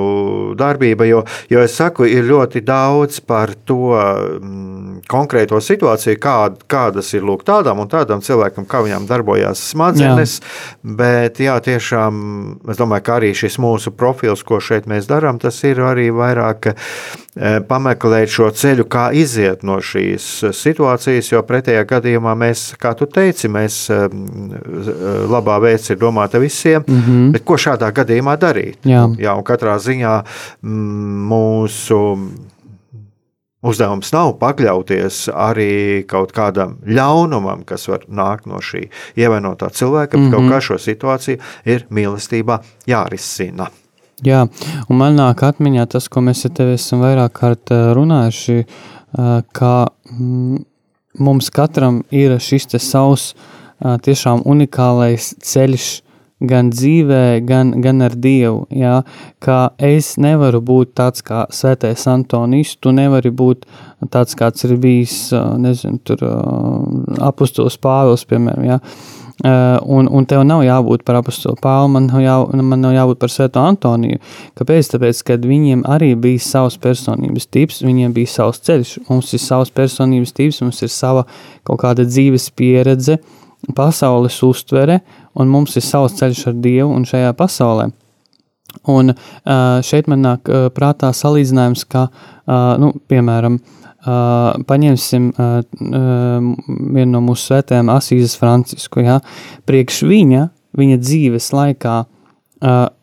[0.60, 6.36] darbība, jo, jo es saku, ir ļoti daudz par to mm, konkrēto situāciju, kā,
[6.68, 10.94] kādas ir lūk tādam un tādam cilvēkam, kā viņām darbojās smadzenes, jā.
[11.00, 12.22] bet jā, tiešām
[12.68, 16.70] es domāju, ka arī šis mūsu profils, ko šeit mēs darām, tas ir arī vairāk
[16.72, 23.08] eh, pameklēt šo ceļu, kā iziet no šīs situācijas, jo pretējā gadījumā mēs, kā tu
[23.10, 24.06] teici, mēs eh,
[25.30, 27.32] labā veids ir domāta visiem, mm -hmm.
[27.36, 28.80] bet ko šādā gadījumā darīt?
[28.84, 30.16] Jā, Jā un katrā ziņā
[30.62, 32.00] mm, mūsu
[33.60, 38.86] Uzdevums nav pakļauties arī kaut kādam ļaunumam, kas var nākt no šī
[39.20, 40.32] ievainotā cilvēka, bet mm -hmm.
[40.32, 40.54] kaut mhm.
[40.54, 43.68] kā šo situāciju ir mīlestībā jārisina.
[44.26, 44.44] Jā,
[44.90, 48.66] un man nāk atmiņā tas, ko mēs ar tevi esam vairāk kārt runājuši,
[49.56, 49.74] ka
[50.12, 50.60] mm,
[51.24, 53.32] mums katram ir šis savs
[53.80, 55.88] tiešām unikālais ceļš
[56.50, 58.66] gan dzīvē, gan, gan ar Dievu.
[58.72, 59.02] Jā,
[59.44, 63.66] ka es nevaru būt tāds kā Svētais Antonijs, tu nevari būt
[64.12, 65.18] tāds, kāds ir bijis,
[65.60, 66.24] nezinu, tur
[67.24, 68.80] apustulis Pāvils, piemēram, jā.
[68.80, 73.20] Uh, un, un tev nav jābūt par apakstu Pālu, man, nav jā, man nav jābūt
[73.22, 74.20] par Svēto Antoniju.
[74.60, 74.92] Kāpēc?
[74.94, 78.98] Tāpēc, ka viņiem arī bija savs personības tips, viņiem bija savs ceļš.
[79.08, 81.24] Mums ir savs personības tips, mums ir sava
[81.68, 83.20] kaut kāda dzīves pieredze,
[83.76, 85.00] pasaules uztvere,
[85.40, 87.90] un mums ir savs ceļš ar Dievu un šajā pasaulē.
[88.92, 92.10] Un uh, šeit man nāk uh, prātā salīdzinājums, ka,
[92.82, 93.58] nu, piemēram,
[94.06, 99.04] paņemsim vienu no mūsu svētējiem, Asīzes Francisku.
[99.04, 99.20] Ja?
[99.68, 100.46] Priekš viņa,
[100.80, 101.98] viņa dzīves laikā,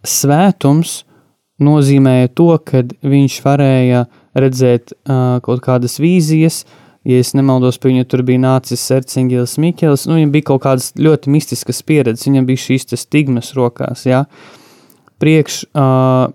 [0.06, 1.02] svētums
[1.62, 4.06] nozīmēja to, ka viņš varēja
[4.36, 6.64] redzēt kaut kādas vīzijas.
[7.06, 10.88] Ja es nemaldos, pie viņa tur bija nācis Ercingils Mikls, nu, viņam bija kaut kādas
[10.98, 14.02] ļoti mistiskas pieredzes, viņam bija šīs stigmas rokās.
[14.08, 14.24] Ja?
[15.22, 16.32] Priekš uh,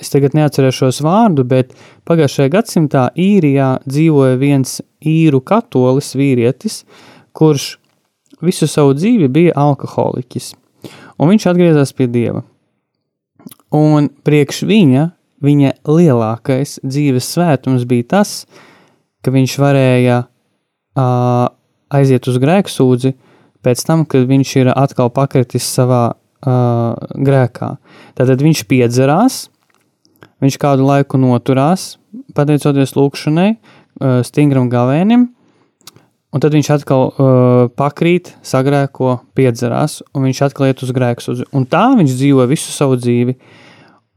[0.00, 1.74] es tagad neatcerēšos vārdu, bet
[2.08, 6.82] pagājušajā gadsimtā īrijā dzīvoja viens īru katolis vīrietis,
[7.36, 7.76] kurš
[8.42, 10.52] visu savu dzīvi bija alkoholiķis.
[11.22, 12.42] Un viņš atgriezās pie dieva.
[13.72, 15.06] Un priekš viņa,
[15.42, 18.34] viņa lielākais dzīves svētums bija tas,
[19.22, 21.46] ka viņš varēja uh,
[21.94, 23.14] aiziet uz grēksūdzi,
[23.62, 27.70] pēc tam, kad viņš ir atkal pakritis savā uh, grēkā.
[28.18, 29.46] Tātad viņš piedzerās,
[30.42, 31.96] viņš kādu laiku noturās,
[32.36, 35.28] pateicoties lūkšanai, uh, stingram gavēnim,
[36.32, 37.22] un tad viņš atkal uh,
[37.78, 41.30] pakrīt, sagrēko, piedzerās, un viņš atkal iet uz grēks.
[41.32, 43.36] Uz, un tā viņš dzīvo visu savu dzīvi,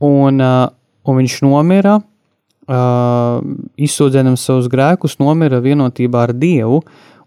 [0.05, 0.67] un, uh,
[1.05, 3.41] un viņš nomira, uh,
[3.77, 6.81] izsūdzēdams savus grēkus, nomira vienotībā ar Dievu,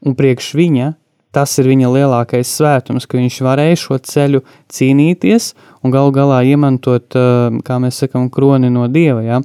[0.05, 0.93] un priekš viņa
[1.35, 5.53] tas ir viņa lielākais svētums, ka viņš varēja šo ceļu cīnīties
[5.85, 9.25] un galu galā iemantot, uh, kā mēs sakam, kroni no Dieva.
[9.25, 9.41] Ja?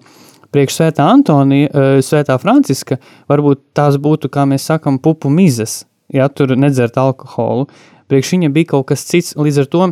[0.54, 3.00] Priekš svētā Antonija, uh, svētā Franciska,
[3.32, 7.68] varbūt tās būtu, kā mēs sakam, pupu mizas, ja tur nedzert alkoholu.
[8.12, 9.92] Priekš viņa bija kaut kas cits, līdz ar to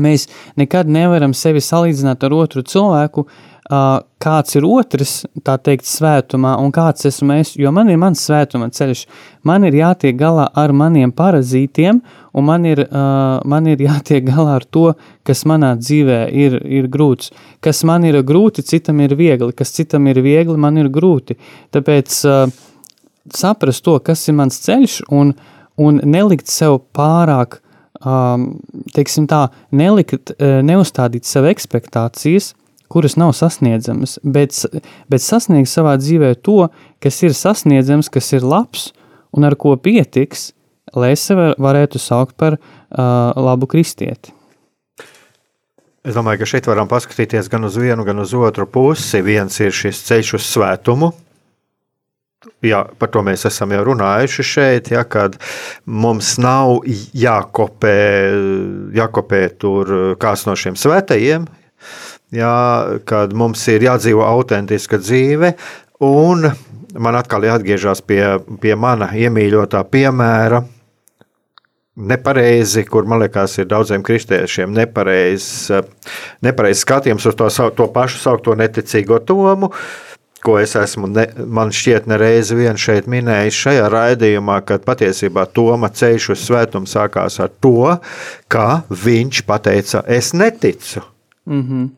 [0.00, 0.26] mēs
[0.58, 5.12] nekad nevaram sevi salīdzināt ar otru cilvēku, uh, kāds ir otrs,
[5.44, 9.06] tā teikt, svētumā, un kāds esmu es, jo man ir mans svētuma ceļš.
[9.44, 12.02] Man ir jātiek galā ar maniem parazītiem,
[12.34, 14.92] un man ir, uh, man ir jātiek galā ar to,
[15.24, 17.32] kas manā dzīvē ir, ir grūts.
[17.64, 21.38] Kas man ir grūti, citam ir viegli, kas citam ir viegli, man ir grūti.
[21.72, 22.48] Tāpēc uh,
[23.32, 25.32] saprast to, kas ir mans ceļš, un,
[25.80, 27.62] un nelikt sev pārāk,
[28.04, 28.50] um,
[28.92, 32.52] teiksim tā, nelikt, neuzstādīt sev ekspektācijas,
[32.94, 34.54] kuras nav sasniedzamas, bet,
[35.10, 36.68] bet sasniegt savā dzīvē to,
[37.02, 38.92] kas ir sasniedzams, kas ir labs
[39.34, 40.52] un ar ko pietiks,
[40.94, 44.30] lai es sevi varētu saukt par uh, labu kristieti.
[46.04, 49.22] Es domāju, ka šeit varam paskatīties gan uz vienu, gan uz otru pusi.
[49.24, 51.14] Viens ir šis ceļš uz svētumu,
[52.64, 55.36] Jā, par to mēs esam jau runājuši šeit, ja, kad
[55.84, 56.82] mums nav
[57.16, 57.98] jākopē,
[58.96, 61.46] jākopē tur kāds no šiem svētajiem,
[62.34, 65.54] jā, kad mums ir jādzīvo autentiska dzīve.
[66.04, 66.48] Un
[66.98, 68.22] man atkal jāatgriežas pie,
[68.62, 70.62] pie mana iemīļotā piemēra.
[71.94, 75.70] Nepareizi, kur man liekas, ir daudziem kristiešiem nepareizs
[76.42, 77.46] nepareiz skatījums uz to,
[77.78, 79.70] to pašu saukto neticīgo tomu,
[80.44, 85.88] ko es esmu, ne, man šķiet, nereizi vien šeit minējis šajā raidījumā, kad patiesībā Toma
[85.94, 87.94] ceļš uz svētumu sākās ar to,
[88.52, 91.00] ka viņš teica, es neticu.
[91.46, 91.88] Mm -hmm.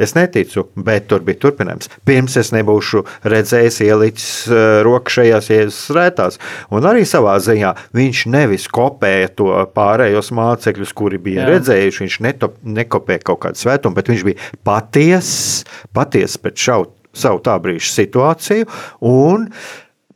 [0.00, 1.90] Es neticu, bet tur bija turpinājums.
[2.08, 6.40] Pirms es nebūšu redzējis, ielicis uh, roku šajās jēzus rētās.
[6.72, 11.50] Un arī savā ziņā viņš nevis kopēja to pārējos mācekļus, kuri bija Jā.
[11.52, 12.02] redzējuši.
[12.06, 17.58] Viņš netop, nekopēja kaut kādu svētumu, bet viņš bija patiess, patiess pēc šaut, savu tā
[17.60, 18.68] brīža situāciju
[19.12, 19.46] un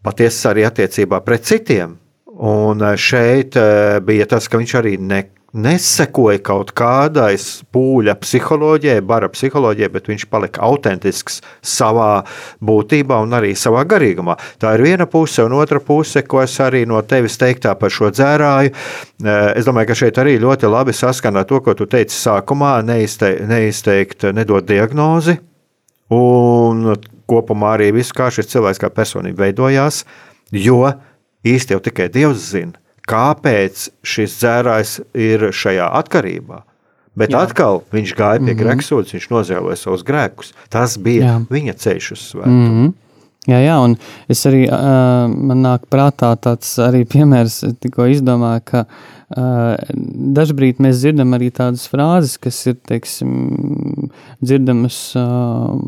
[0.07, 1.99] patiess arī attiecībā pret citiem.
[2.37, 7.35] Un eh, šeit eh, bija tas, ka viņš arī nekopēja nesekoja kaut kādai
[7.73, 12.27] pūļa psiholoģijai, bara psiholoģijai, bet viņš palika autentisks savā
[12.65, 14.37] būtībā un arī savā garīgumā.
[14.63, 18.13] Tā ir viena puse, un otra puse, ko es arī no tevis teiktā par šo
[18.15, 18.73] dzērāju.
[18.73, 23.45] Eh, es domāju, ka šeit arī ļoti labi saskana to, ko tu teici sākumā, neizteikt,
[23.49, 25.39] neizteikt nedot diagnozi,
[26.13, 30.05] un kopumā arī visu, kā šis cilvēks kā personība veidojās,
[30.55, 30.83] jo
[31.47, 36.63] īsti jau tikai Dievs zina kāpēc šis dzērājs ir šajā atkarībā.
[37.17, 37.47] Bet Jā.
[37.47, 38.63] atkal viņš gāja pie mm -hmm.
[38.63, 40.53] grēksūdzes, viņš nozēloja savus grēkus.
[40.69, 41.37] Tas bija Jā.
[41.51, 42.69] viņa ceļš uz svētumu.
[42.69, 42.95] Mm -hmm.
[43.47, 43.97] Jā, jā, un
[44.29, 49.77] es arī, uh, man nāk prātā tāds arī piemērs, tikko izdomāju, ka uh,
[50.35, 54.11] dažbrīd mēs dzirdam arī tādas frāzes, kas ir, teiksim,
[54.43, 55.79] dzirdamas uh,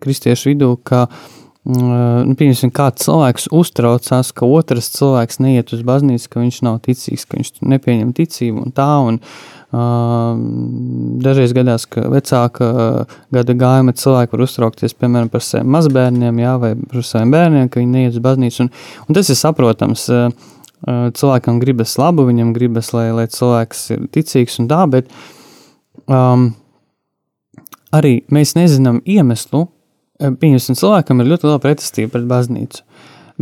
[0.00, 6.30] kristiešu vidū, ka uh, nu, pieņemsim, kāds cilvēks uztraucās, ka otrs cilvēks neiet uz baznīcu,
[6.30, 8.88] ka viņš nav ticīgs, ka viņš nepieņem ticību un tā.
[9.08, 9.56] Un, uh,
[11.26, 12.68] dažreiz gadās, ka vecāka
[13.34, 17.82] gada gājuma cilvēki var uztraukties piemēram par saviem mazbērniem jā, vai par saviem bērniem, ka
[17.82, 18.66] viņi neiet uz baznīcu.
[18.66, 18.70] Un,
[19.08, 20.06] un tas ir saprotams.
[20.10, 20.52] Uh,
[20.86, 25.08] cilvēkam gribas labu, viņam gribas, lai, lai cilvēks ir ticīgs un tā, bet
[26.04, 26.50] um,
[27.96, 29.64] arī mēs nezinām iemeslu,
[30.16, 32.82] Pieņemsim, cilvēkam ir ļoti liela pretestība pret baznīcu.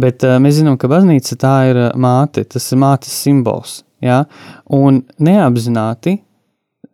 [0.01, 3.83] Bet uh, mēs zinām, ka baznīca tā ir māte, tas ir mātes simbols.
[4.03, 4.25] Ja?
[4.75, 6.19] Un neapzināti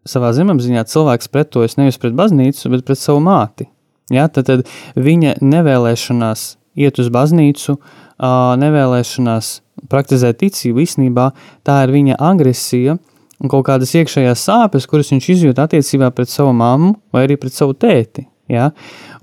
[0.08, 3.70] savā zemapziņā cilvēks pretojas nevis pret baznīcu, bet pret savu māti.
[4.12, 4.28] Ja?
[4.28, 6.44] Tad, tad viņa nevēlēšanās
[6.80, 9.54] iet uz baznīcu, uh, nevēlēšanās
[9.90, 11.30] praktizēt ticību īstenībā,
[11.64, 12.98] tā ir viņa agresija
[13.40, 17.56] un kaut kādas iekšējās sāpes, kuras viņš izjūt attiecībā pret savu mammu vai arī pret
[17.56, 18.26] savu tēti.
[18.50, 18.70] Ja?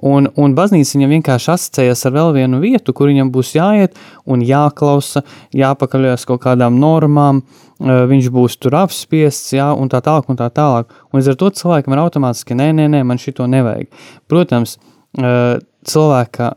[0.06, 4.44] Un, un baznīca viņam vienkārši asociējas ar vēl vienu vietu, kur viņam būs jāiet un
[4.46, 5.24] jāklausa,
[5.58, 7.44] jāpakaļās kaut kādām normām,
[7.78, 9.72] viņš būs tur apspiests, ja?
[9.74, 10.94] un tā tālāk, un tā tālāk.
[11.12, 13.92] Un līdz ar to cilvēkam ir automātiski, nē, nē, nē, man šito nevajag.
[14.32, 14.78] Protams,
[15.18, 16.54] cilvēka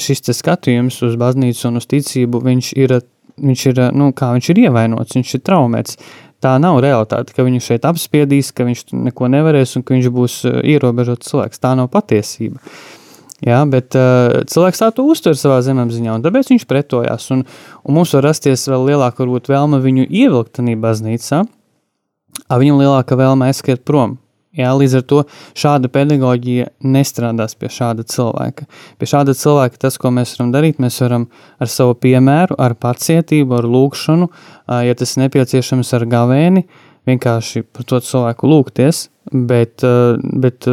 [0.00, 3.02] šis skatījums uz baznīcu un uz ticību, viņš ir
[3.42, 5.98] viņš ir, nu, kā viņš ir ievainots, viņš ir traumēts.
[6.42, 10.40] Tā nav realitāte, ka viņu šeit apspiedīs, ka viņš neko nevarēs un ka viņš būs
[10.72, 11.62] ierobežots cilvēks.
[11.62, 12.58] Tā nav patiesība.
[13.42, 17.26] Jā, bet uh, cilvēks tā to uztver savā zemapziņā, un tāpēc viņš pretojās.
[17.34, 17.42] Un,
[17.82, 21.42] un mums var rasties vēl lielāka varbūt, vēlme viņu ievilkt tajā baznīcā,
[22.46, 24.20] a viņam lielāka vēlme aizskriet prom.
[24.52, 25.18] Jā, līdz ar to
[25.56, 28.66] šāda pedagoģija nestrādās pie šāda cilvēka.
[29.00, 31.24] Pie šāda cilvēka tas, ko mēs varam darīt, mēs varam
[31.56, 34.28] ar savu piemēru, ar pacietību, ar lūgšanu,
[34.84, 36.66] ja tas nepieciešams ar gavēni,
[37.08, 39.86] vienkārši par to cilvēku lūgties, bet,
[40.44, 40.68] bet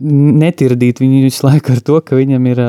[0.00, 2.62] netirdīt viņu visu laiku ar to, ka viņam ir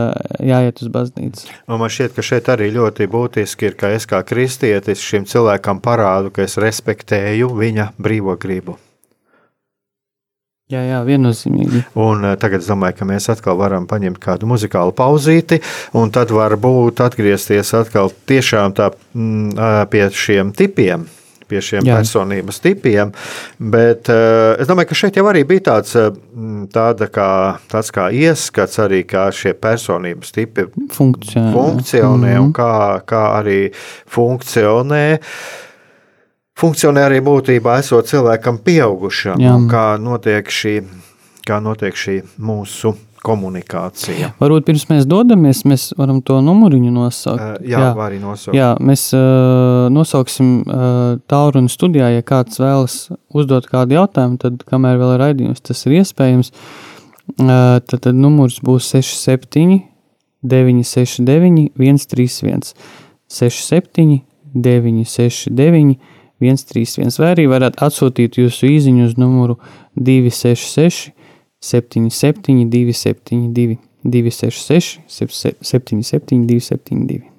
[0.52, 1.48] jāiet uz baznīcu.
[1.68, 5.82] Un man šķiet, ka šeit arī ļoti būtiski ir, ka es kā kristietis šim cilvēkam
[5.84, 8.78] parādu, ka es respektēju viņa brīvo gribu.
[10.72, 11.82] Jā, jā, viennozīmīgi.
[12.00, 15.60] Un tagad es domāju, ka mēs atkal varam paņemt kādu muzikālu pauzīti,
[16.00, 19.52] un tad varbūt atgriezties atkal tiešām tā, m,
[19.92, 21.10] pie šiem tipiem
[21.52, 22.00] pie šiem Jā.
[22.00, 23.12] personības tipiem.
[23.60, 26.12] Bet uh, es domāju, ka šeit jau arī bija tāds, uh,
[27.12, 27.32] kā,
[27.72, 32.46] tāds kā ieskats, arī kā šie personības tipi funkcionē, funkcionē mm -hmm.
[32.46, 33.62] un kā, kā arī
[34.08, 35.20] funkcionē.
[36.62, 39.40] Funkcionē arī būtībā esot cilvēkam pieaugušam,
[39.72, 40.82] kā notiek šī,
[41.48, 42.94] kā notiek šī mūsu
[43.26, 44.32] komunikācija.
[44.42, 47.42] Varbūt pirms mēs dodamies, mēs varam to numuriņu nosaukt.
[47.42, 48.56] Uh, jā, jā, arī nosaukt.
[48.58, 50.88] Jā, mēs uh, nosauksim uh,
[51.32, 52.98] tālruni studijā, ja kāds vēlas
[53.34, 56.52] uzdot kādu jautājumu, tad kamēr vēl ir raidījums, tas ir iespējams.
[57.38, 59.84] Uh, tad, tad numurs būs 67
[60.42, 62.74] 969 131
[63.30, 64.22] 67
[64.54, 66.00] 969
[66.42, 69.60] 131 vai arī varat atsūtīt jūsu īziņu uz numuru
[69.96, 71.12] 266
[71.62, 75.00] 77, 272, 266,
[75.62, 77.32] 77, 272.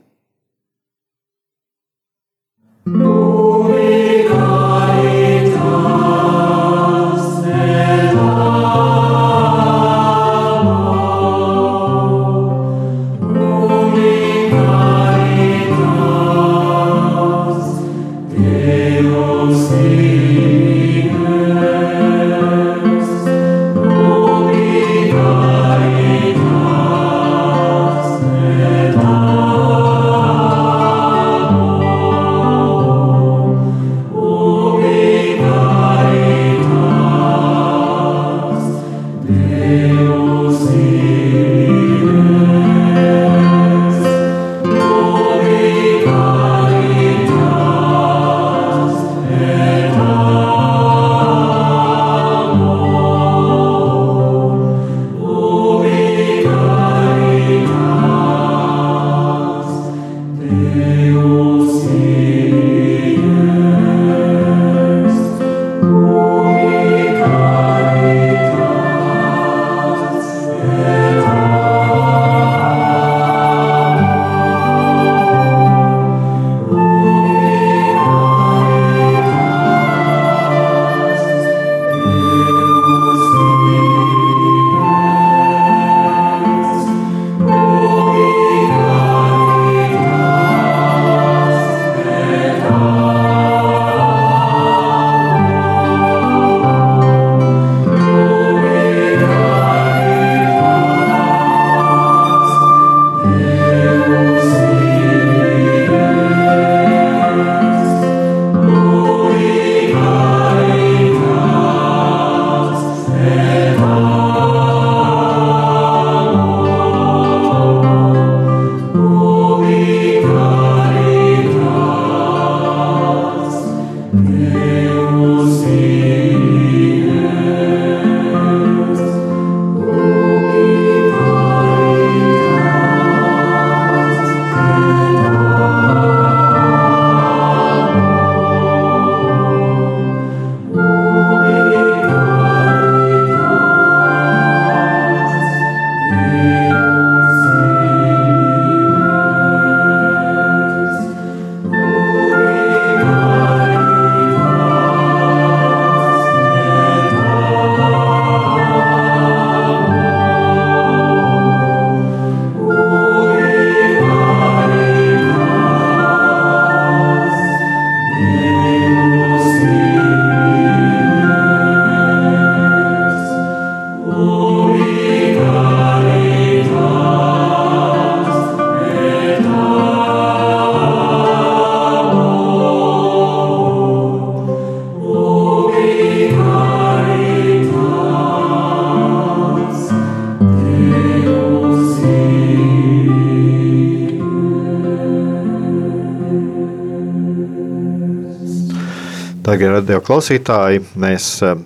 [199.43, 201.57] Tagad, radio klausītāji, mēs eh,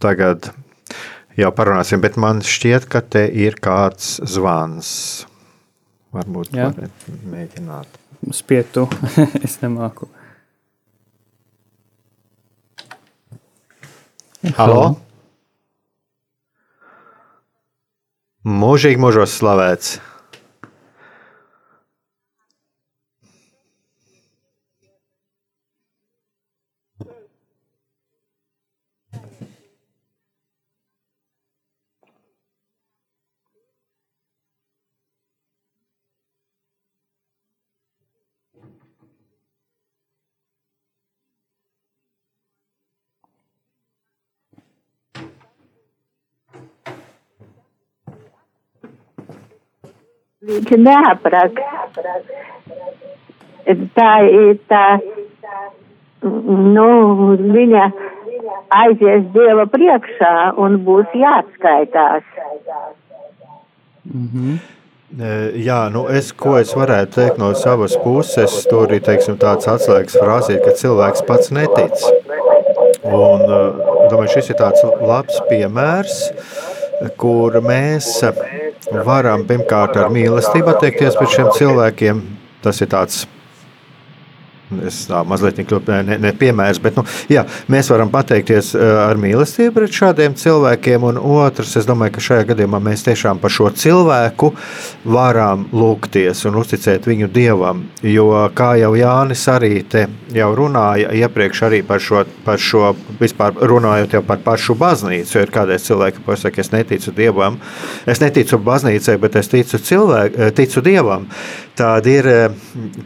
[0.00, 0.46] tagad
[1.36, 4.92] jau parunāsim, bet man šķiet, ka te ir kāds zvans.
[6.16, 6.54] Varbūt
[7.28, 7.98] mēģināt.
[8.32, 8.86] Spietu,
[9.44, 10.08] es nemāku.
[14.56, 14.94] Halo?
[18.48, 19.98] Mūžīgi mūžos slavēts.
[50.42, 52.06] Viņš neapraksta.
[53.94, 54.86] Tā ir tā,
[56.22, 56.86] nu,
[57.38, 57.84] viņa
[58.74, 62.26] aizies Dieva priekšā un būs jāatskaitās.
[64.02, 64.56] Mm -hmm.
[65.60, 70.16] Jā, nu es, ko es varētu teikt no savas puses, tur ir teiksim, tāds atslēgas
[70.16, 71.92] frāzīt, ka cilvēks pats netic.
[73.04, 73.58] Un, e,
[74.08, 76.32] domāju, šis ir tāds labs piemērs,
[77.20, 78.08] kur mēs
[79.06, 82.22] varam pirmkārt ar mīlestību attiekties pret šiem cilvēkiem.
[82.62, 83.24] Tas ir tāds
[84.86, 86.32] Es tā mazliet ne, ne, ne
[86.82, 91.06] bet nu, jā, mēs varam pateikties ar mīlestību pret šādiem cilvēkiem.
[91.12, 94.52] Un otrs, es domāju, ka šajā gadījumā mēs tiešām par šo cilvēku
[95.04, 97.86] varam lūgties un uzticēt viņu dievam.
[98.06, 103.56] Jo, kā jau Jānis arī te jau runāja iepriekš arī par šo, par šo vispār
[103.72, 107.58] runājot jau par pašu baznīcu, jo ir kādreiz cilvēki, kas saka, es neticu dievam,
[108.06, 111.28] es neticu baznīcai, bet es ticu, cilvēku, ticu dievam.
[111.76, 112.26] Tad ir,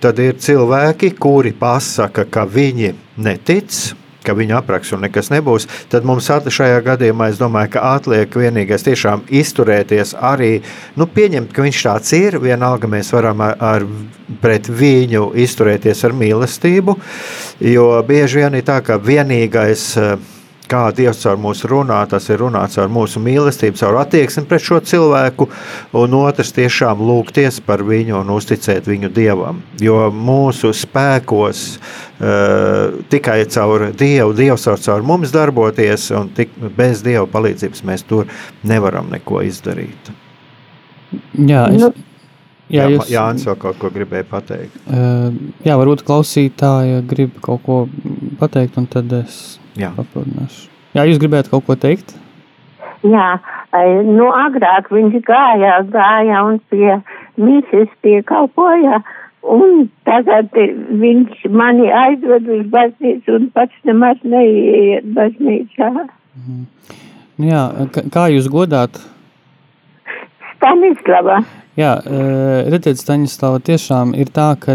[0.02, 3.94] tad ir cilvēki, kuri pasaka, ka viņi netic,
[4.26, 8.86] ka viņa apraks un nekas nebūs, tad mums šajā gadījumā, es domāju, ka atliek vienīgais
[8.86, 10.60] tiešām izturēties arī,
[10.98, 13.86] nu, pieņemt, ka viņš tāds ir, vienalga mēs varam ar, ar
[14.42, 16.96] pret viņu izturēties ar mīlestību,
[17.70, 19.92] jo bieži vien ir tā, ka vienīgais,
[20.70, 24.80] kā Dievs caur mūsu runā, tas ir runāts ar mūsu mīlestību, caur attieksmi pret šo
[24.84, 25.48] cilvēku,
[25.98, 29.62] un otrs tiešām lūgties par viņu un uzticēt viņu Dievam.
[29.82, 37.04] Jo mūsu spēkos uh, tikai caur Dievu, Dievs var caur mums darboties, un tik, bez
[37.06, 38.30] Dieva palīdzības mēs tur
[38.66, 40.12] nevaram neko izdarīt.
[41.36, 41.92] Jā, es, Nu,
[42.72, 44.80] jā, Jā, jūs, Jānis vēl kaut ko gribēja pateikt.
[44.90, 45.30] Uh,
[45.62, 47.76] jā, varbūt klausītāja grib kaut ko
[48.40, 49.92] pateikt, un tad es Jā.
[49.96, 50.68] papildināšu.
[50.96, 52.14] Jā, jūs gribētu kaut ko teikt?
[53.06, 53.28] Jā,
[54.06, 56.96] nu agrāk viņš gāja, gāja un pie
[57.36, 59.02] mīsas piekalpoja,
[59.46, 65.92] un tagad viņš mani aizved uz baznīcu un pats nemaz neiet baznīcā.
[66.46, 66.64] Nu
[67.36, 68.96] Jā, kā, jūs godāt?
[70.56, 71.42] Stanislava.
[71.76, 74.72] Jā, eh, redziet, Staņislava, tiešām ir tā, ka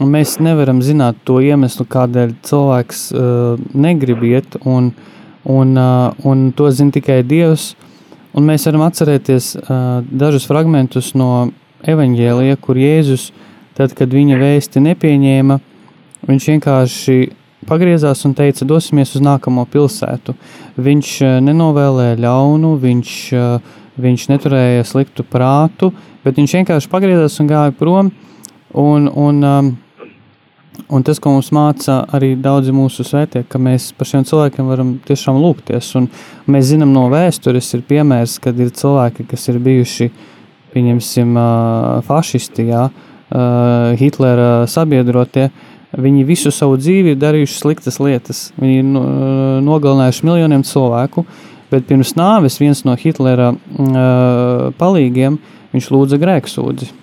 [0.00, 4.92] mēs nevaram zināt to iemeslu, kādēļ cilvēks eh, negrib iet, un,
[5.44, 7.72] un, eh, un to zina tikai Dievs.
[8.32, 9.46] Un mēs varam atcerēties
[10.08, 11.50] dažus fragmentus no
[11.84, 13.26] evaņģēlija, kur Jēzus,
[13.76, 15.58] tad, kad viņa vēsti nepieņēma,
[16.30, 17.16] viņš vienkārši
[17.68, 20.32] pagriezās un teica, dosimies uz nākamo pilsētu.
[20.80, 21.10] Viņš
[21.44, 25.90] nenovēlēja ļaunu, viņš uh, Viņš neturēja sliktu prātu,
[26.24, 28.08] bet viņš vienkārši pagriezās un gāja prom.
[28.72, 29.76] Un, un, um,
[30.88, 34.94] un tas, ko mums māca arī daudzi mūsu svētie, ka mēs par šiem cilvēkiem varam
[35.04, 35.90] tiešām lūgties.
[36.00, 36.08] Un
[36.48, 40.08] mēs zinām no vēstures, ir piemērs, kad ir cilvēki, kas ir bijuši,
[40.72, 45.50] pieņemsim, uh, fašisti, jā, uh, Hitlera sabiedrotie.
[45.92, 48.46] Viņi visu savu dzīvi ir darījuši sliktas lietas.
[48.56, 49.02] Viņi ir no,
[49.66, 51.26] nogalinājuši miljoniem cilvēku.
[51.72, 55.36] Bet pirms nāves viens no Hitlera uh, palīgiem
[55.72, 57.01] lūdza grēksūdzi.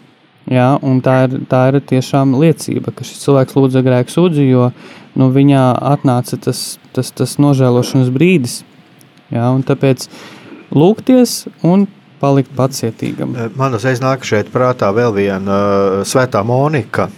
[0.50, 0.70] Jā,
[1.06, 4.70] tā, ir, tā ir tiešām liecība, ka šis cilvēks lūdza grēksūdzi, jo
[5.20, 8.62] nu, viņā atnāca tas, tas, tas nožēlošanas brīdis.
[9.30, 10.08] Jā, tāpēc
[10.74, 11.86] lūgties un
[12.20, 13.36] palikt pacietīgam.
[13.60, 17.10] Man uzreiz nāk šeit prātā vēl viena uh, svētā Monika.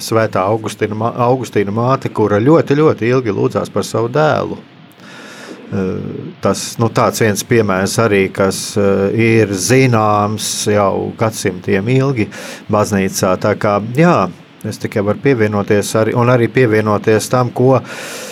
[0.00, 4.56] Svētā Augustīna, Augustīna māte, kura ļoti, ļoti ilgi lūdzās par savu dēlu.
[6.42, 6.88] Tas nu,
[7.22, 8.74] viens piemērs arī, kas
[9.14, 12.26] ir zināms jau gadsimtiem ilgi
[12.72, 13.36] baznīcā.
[13.38, 14.16] Tā kā, jā,
[14.66, 18.29] es tikai varu pievienoties arī, un arī pievienoties tam, ko Eh,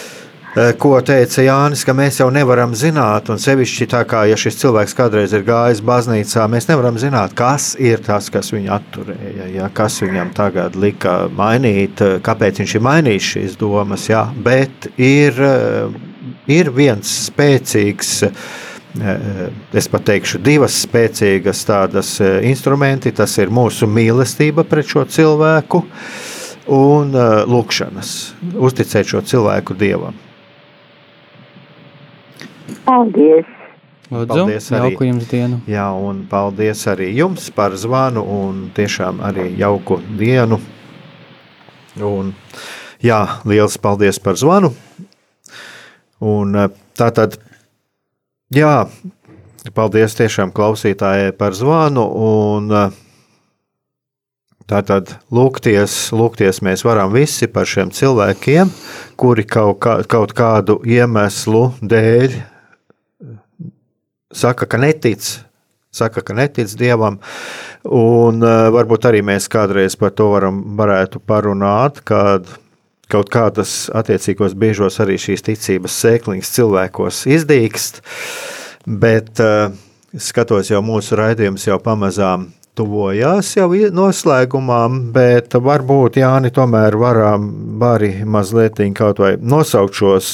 [0.55, 4.95] ko teica Jānis, ka mēs jau nevaram zināt, un sevišķi tā kā ja šis cilvēks
[4.97, 10.01] kādreiz ir gājis baznīcā, mēs nevaram zināt, kas ir tas, kas viņu atturēja, ja, kas
[10.03, 14.09] viņam tagad lika mainīt, eh, kāpēc viņš ir mainījis šīs domas.
[14.09, 15.89] Ja, bet ir, eh,
[16.49, 18.33] ir viens spēcīgs.
[19.75, 23.13] Es pat teikšu, divas spēcīgas tādas instrumenti.
[23.15, 25.85] Tas ir mūsu mīlestība pret šo cilvēku
[26.67, 28.15] un lūkšanas,
[28.57, 30.17] uzticēt šo cilvēku dievam.
[32.89, 33.49] Paldies!
[34.09, 34.93] Lūdzu, Paldies arī.
[34.95, 35.59] jauku jums dienu.
[35.69, 40.57] Jā, un paldies arī jums par zvanu un tiešām arī jauku dienu.
[42.01, 42.31] Un,
[43.05, 44.73] jā, liels paldies par zvanu.
[46.25, 47.37] Un eh, tā tad,
[48.57, 48.89] jā,
[49.77, 52.09] paldies tiešām klausītājai par zvanu.
[52.31, 53.05] Un, eh,
[54.69, 58.69] Tā tad lūgties, lūgties mēs varam visi par šiem cilvēkiem,
[59.17, 62.35] kuri kaut, kā, kaut kādu iemeslu dēļ
[64.33, 65.25] saka, ka netic.
[65.91, 67.17] Saka, ka netic dievam,
[67.89, 72.47] un uh, varbūt arī mēs kādreiz par to varam, varētu parunāt, kad
[73.09, 78.03] kaut kādas attiecīgos brīžos arī šīs ticības sēkliņas cilvēkos izdīkst.
[78.85, 79.73] Bet uh,
[80.13, 84.83] skatos, jau mūsu raidījums jau pamazām tuvojās jau noslēgumā,
[85.15, 87.49] bet varbūt Jāni tomēr varam
[87.89, 90.31] arī mazliet kaut vai nosaukt šos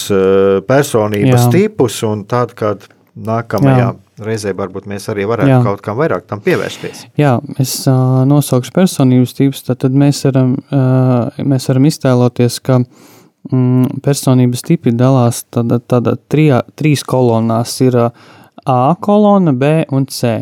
[0.69, 1.53] personības Jā.
[1.55, 2.85] tipus un tad, kad
[3.15, 3.91] nākamajā Jā.
[4.27, 5.61] reizē varbūt mēs arī varētu Jā.
[5.63, 7.05] kaut kam vairāk tam pievērsties.
[7.21, 12.81] Jā, es uh, nosaukšu personības tipus, tad, tad mēs, varam, uh, mēs varam iztēloties, ka
[12.83, 17.77] mm, personības tipi dalās tādā, tādā trijā, trīs kolonās.
[17.87, 18.27] Ir uh,
[18.65, 20.39] A kolona, B un C.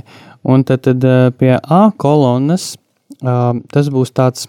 [0.46, 2.72] Un tad, tad uh, pie A kolonas
[3.20, 4.48] uh, tas būs tāds,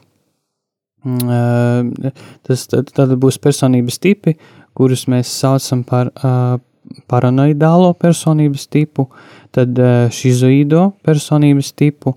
[1.06, 2.12] uh,
[2.48, 4.38] tas tad, tad būs personības tipi,
[4.78, 6.62] kurus mēs saucam par uh,
[7.10, 9.08] paranoidālo personības tipu,
[9.56, 12.16] tad eh, šizoīdo personības tipu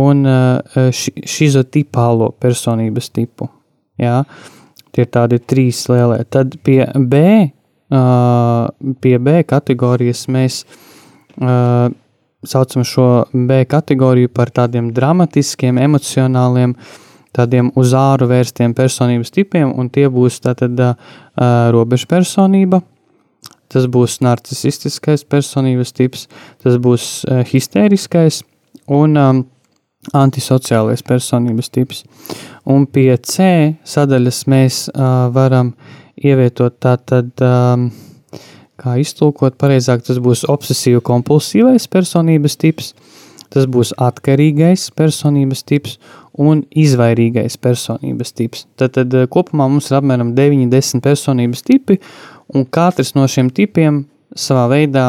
[0.00, 1.02] un eh,
[1.36, 3.50] šizotipālo personības tipu.
[4.00, 4.22] Jā,
[4.92, 6.22] tie ir tādi trīs lielie.
[6.32, 7.18] Tad pie B,
[9.04, 10.62] pie B kategorijas mēs
[12.44, 16.74] saucam šo B kategoriju par tādiem dramatiskiem, emocionāliem,
[17.32, 20.96] tādiem uz āru vērstiem personības tipiem, un tie būs tātad uh,
[21.72, 22.82] robežu personība,
[23.72, 26.28] tas būs narcisistiskais personības tips,
[26.62, 28.42] tas būs uh, histēriskais
[28.92, 29.42] un um,
[30.10, 32.04] antisociālais personības tips.
[32.66, 35.72] Un pie C sadaļas mēs uh, varam
[36.18, 37.90] ievietot tātad, um,
[38.82, 42.92] kā iztulkot pareizāk, tas būs obsesīvu kompulsīvais personības tips,
[43.52, 45.98] tas būs atkarīgais personības tips
[46.40, 48.64] un izvairīgais personības tips.
[48.80, 51.98] Tad, tad kopumā mums ir apmēram 9-10 personības tipi,
[52.54, 55.06] un katrs no šiem tipiem savā veidā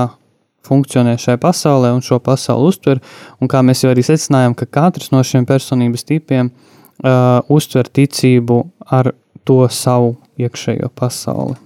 [0.68, 3.02] funkcionē šajā pasaulē un šo pasauli uztver,
[3.42, 8.62] un kā mēs jau arī secinājām, ka katrs no šiem personības tipiem uh, uztver ticību
[8.96, 9.12] ar
[9.44, 11.60] to savu iekšējo pasauli.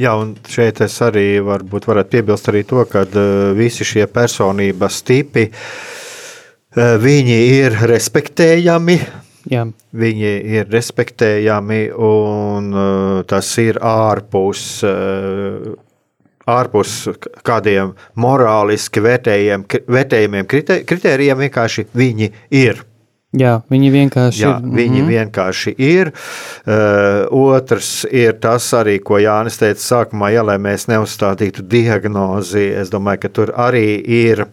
[0.00, 5.02] Jā, un šeit es arī varbūt varētu piebilst arī to, ka uh, visi šie personības
[5.04, 8.96] tipi, uh, viņi ir respektējami,
[9.48, 9.64] Jā.
[9.96, 15.72] Viņi ir respektējami, un uh, tas ir ārpus, uh,
[16.50, 17.08] ārpus
[17.46, 21.40] kādiem morāliski vērtējumiem, vērtējumiem kritērijiem.
[21.46, 22.84] Vienkārši viņi ir.
[23.30, 24.70] Jā, viņi vienkārši Jā, ir.
[24.74, 25.10] Viņi mm -hmm.
[25.14, 26.12] vienkārši ir.
[26.66, 32.72] Uh, otrs ir tas arī, ko Jānis teica sākumā, ja, lai mēs neuzstādītu diagnozi.
[32.74, 34.46] Es domāju, ka tur arī ir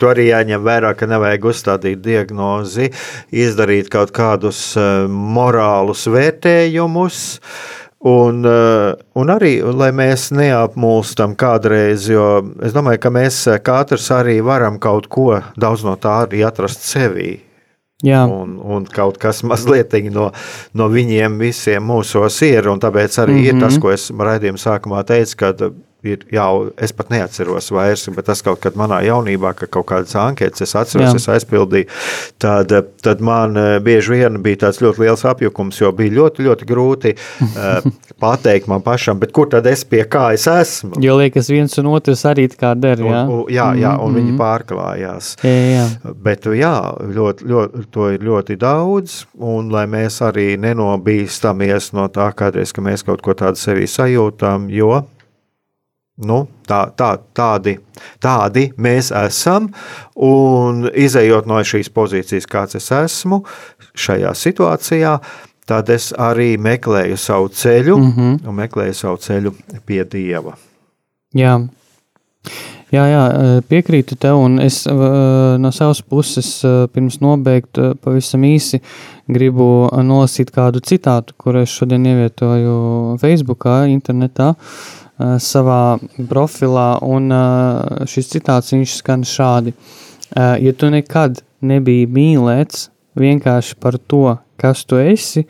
[0.00, 2.90] To arī jāņem vērā, ka nevajag uzstādīt diagnozi,
[3.30, 7.22] izdarīt kaut kādus eh, morālus vērtējumus.
[8.04, 12.26] Un, eh, un arī, lai mēs neapmulstam kādreiz, jo
[12.64, 17.38] es domāju, ka mēs katrs arī varam kaut ko daudz no tā arī atrast sevī.
[18.04, 18.24] Jā.
[18.28, 20.26] Un, un kaut kas mazliet no,
[20.76, 22.68] no viņiem visiem mūsos ir.
[22.82, 23.54] Tāpēc arī mm -hmm.
[23.54, 23.80] ir tas, mhm.
[23.80, 25.72] ko es raidījuma sākumā teicu,
[26.04, 30.14] ir jau, es pat neatceros vairs, bet tas kaut kad manā jaunībā, ka kaut kādas
[30.20, 31.20] anketas es atceros, Jā.
[31.20, 31.88] es aizpildīju,
[32.42, 32.72] tad,
[33.04, 37.14] tad man eh, bieži vien bija tāds ļoti liels apjukums, jo bija ļoti, ļoti grūti
[37.14, 37.86] uh,
[38.24, 41.00] pateikt man pašam, bet kur tad es pie kā es esmu?
[41.02, 43.24] Jo liekas viens un otrs arī kā der, jā?
[43.24, 44.20] Un, jā, jā, un mm -hmm.
[44.20, 45.34] viņi pārklājās.
[45.44, 45.86] Jā, jā.
[46.24, 46.76] Bet jā,
[47.16, 52.82] ļoti, ļoti, to ir ļoti daudz, un lai mēs arī nenobīstamies no tā kādreiz, ka
[52.82, 55.04] mēs kaut ko tādu sevī sajūtam, jo
[56.14, 57.74] Nu, tā, tā, tādi,
[58.22, 59.66] tādi mēs esam.
[60.14, 63.40] Un izējot no šīs pozīcijas, kāds es esmu
[63.98, 65.16] šajā situācijā,
[65.66, 68.36] tad es arī meklēju savu ceļu mm -hmm.
[68.48, 69.54] un meklēju savu ceļu
[69.86, 70.54] pie Dieva.
[71.34, 71.58] Jā.
[72.94, 73.22] Jā, jā,
[73.66, 74.84] piekrītu tev, un es
[75.58, 76.60] no savas puses
[76.92, 78.78] pirms nobeigt pavisam īsi
[79.26, 84.54] gribu nolasīt kādu citātu, kuru es šodien ievietoju Facebookā, internetā,
[85.18, 85.98] savā
[86.28, 87.30] profilā, un
[88.10, 89.74] šis citāts viņš skan šādi.
[90.34, 92.88] Ja tu nekad nebija mīlēts
[93.18, 95.44] vienkārši par to, kas tu esi,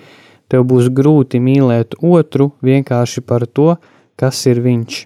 [0.52, 3.74] tev būs grūti mīlēt otru vienkārši par to,
[4.20, 5.00] kas ir viņš.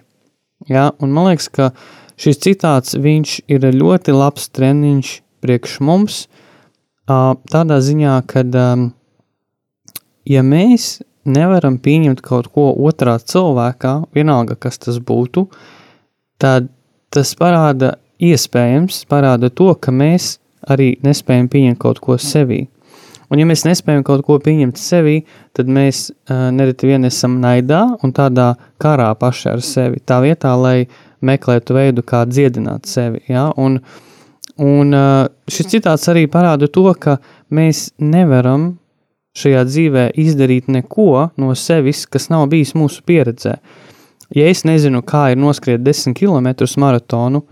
[0.67, 0.89] Ja?
[0.99, 1.71] Un man liekas, ka
[2.19, 6.25] šis citāts ir ļoti labs treniņš priekš mums,
[7.07, 8.43] tādā ziņā, ka
[10.29, 10.99] ja mēs
[11.29, 15.45] nevaram pieņemt kaut ko otrā cilvēkā, vienalga, kas tas būtu,
[16.41, 16.69] tad
[17.13, 20.37] tas parāda iespējams, parāda to, ka mēs
[20.69, 22.65] arī nespējam pieņemt kaut ko sevī.
[23.29, 25.19] Un, ja mēs nespējam kaut ko pieņemt sevī,
[25.53, 30.01] tad mēs uh, nereti vien esam naidā un tādā karā paši ar sevi.
[30.01, 30.89] Tā vietā, lai
[31.25, 33.21] meklētu veidu, kā dziedināt sevi.
[33.29, 33.49] Ja?
[33.61, 33.77] Un,
[34.57, 37.19] un uh, šis citāts arī parāda to, ka
[37.53, 38.71] mēs nevaram
[39.37, 43.57] šajā dzīvē izdarīt neko no sevis, kas nav bijis mūsu pieredzē.
[44.35, 47.43] Ja es nezinu, kā ir noskriet 10 km maratonu,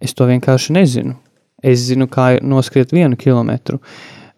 [0.00, 1.16] es to vienkārši nezinu.
[1.62, 3.80] Es zinu, kā ir noskriet vienu kilometru.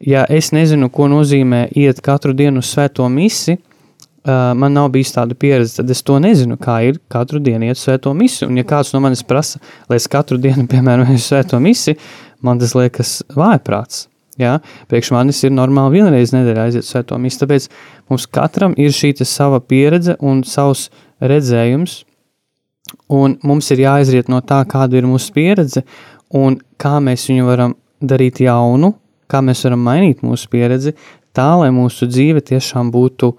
[0.02, 5.12] Ja es nezinu, ko nozīmē iet katru dienu uz svēto misi, uh, man nav bijis
[5.14, 8.46] tāda pieredze, tad es to nezinu, kā ir katru dienu iet uz svēto misi.
[8.48, 11.94] Un ja kāds no manis prasa, lai es katru dienu, piemēram, uz svēto misi,
[12.42, 14.08] man tas liekas vājprāts.
[14.40, 14.58] Ja?
[14.88, 17.68] Priekš manis ir normāli vienreiz nedēļā aiziet uz svēto misi, tāpēc
[18.10, 20.88] mums katram ir šī sava pieredze un savs
[21.20, 22.02] redzējums,
[23.12, 25.84] un mums ir jāizriet no tā, kāda ir mūsu pieredze,
[26.32, 28.94] un kā mēs viņu varam darīt jaunu,
[29.30, 30.94] kā mēs varam mainīt mūsu pieredzi,
[31.36, 33.32] tā lai mūsu dzīve tiešām būtu,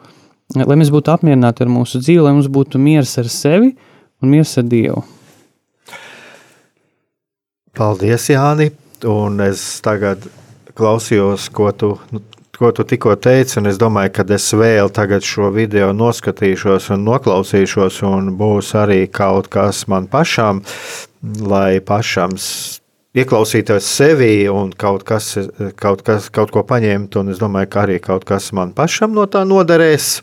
[0.62, 3.74] lai mēs būtu apmierināti ar mūsu dzīvi, lai mums būtu miers ar sevi
[4.24, 5.04] un miers ar Dievu.
[7.74, 8.70] Paldies, Jāni!
[9.10, 10.24] Un es tagad
[10.78, 12.22] klausījos, ko tu, nu,
[12.58, 17.04] ko tu tikko teici, un es domāju, ka es vēl tagad šo video noskatīšos un
[17.08, 20.64] noklausīšos, un būs arī kaut kas man pašam,
[21.42, 22.36] lai pašam
[23.14, 25.36] ieklausīties sevi un kaut, kas,
[25.80, 27.20] kaut, kas, kaut ko paņemt.
[27.22, 30.22] Un es domāju, ka arī kaut kas man pašam no tā noderēs.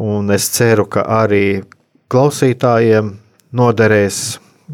[0.00, 1.62] Un es ceru, ka arī
[2.10, 3.14] klausītājiem
[3.54, 4.20] noderēs,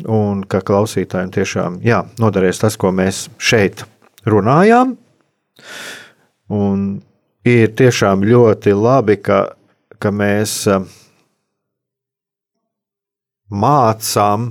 [0.09, 3.84] un ka klausītājiem tiešām jā, noderēs tas, ko mēs šeit
[4.28, 4.96] runājām.
[6.50, 6.86] Un
[7.46, 9.42] ir tiešām ļoti labi, ka,
[10.02, 10.82] ka mēs eh,
[13.50, 14.50] mācām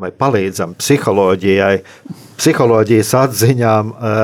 [0.00, 1.76] vai palīdzam psiholoģijai,
[2.34, 4.22] psiholoģijas atziņām uh,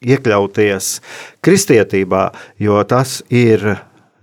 [0.00, 0.88] iekļauties
[1.44, 2.22] kristietībā,
[2.64, 3.66] jo tas ir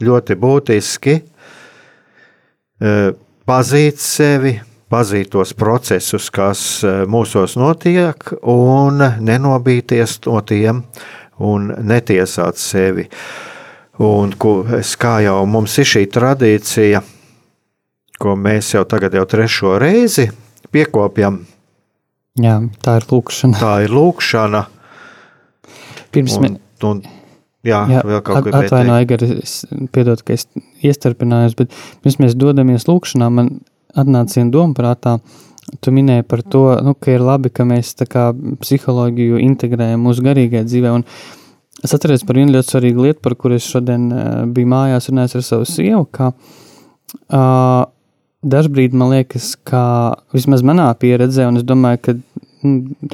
[0.02, 3.14] ļoti būtiski uh,
[3.46, 4.56] pazīt sevi,
[4.92, 10.84] pazīt tos procesus, kas uh, mūsos notiek, un nenobīties no tiem
[11.42, 13.08] un netiesāt sevi.
[14.02, 17.02] Un, kā jau mums ir šī tradīcija,
[18.22, 20.30] ko mēs jau tagad jau trešo reizi
[20.74, 21.42] piekopjam.
[22.42, 23.60] Jā, tā ir lūkšana.
[23.60, 24.62] Tā ir lūkšana.
[26.16, 26.56] Pirms un,
[26.88, 27.02] un,
[27.68, 28.72] jā, jā, vēl kaut kas tāds.
[28.72, 29.56] Atvainojiet, Egar, es
[29.96, 30.48] piedod, ka es
[30.84, 33.54] iestarpinājos, bet pirms mēs dodamies lūkšanā, man
[33.98, 35.18] atnāca viena doma prātā.
[35.82, 38.32] Tu minēji par to, nu, ka ir labi, ka mēs kā,
[38.64, 40.92] psiholoģiju integrējam mūsu garīgajā dzīvē.
[40.98, 41.06] Un
[41.86, 45.38] es atceros par vienu ļoti svarīgu lietu, par kuru es šodien uh, biju mājās runājis
[45.40, 46.04] ar savu sievu.
[46.12, 47.86] Ka, uh,
[48.42, 49.84] dažbrīd man liekas, ka
[50.36, 52.18] vismaz manā pieredzē, un es domāju, ka
[52.66, 53.14] mm,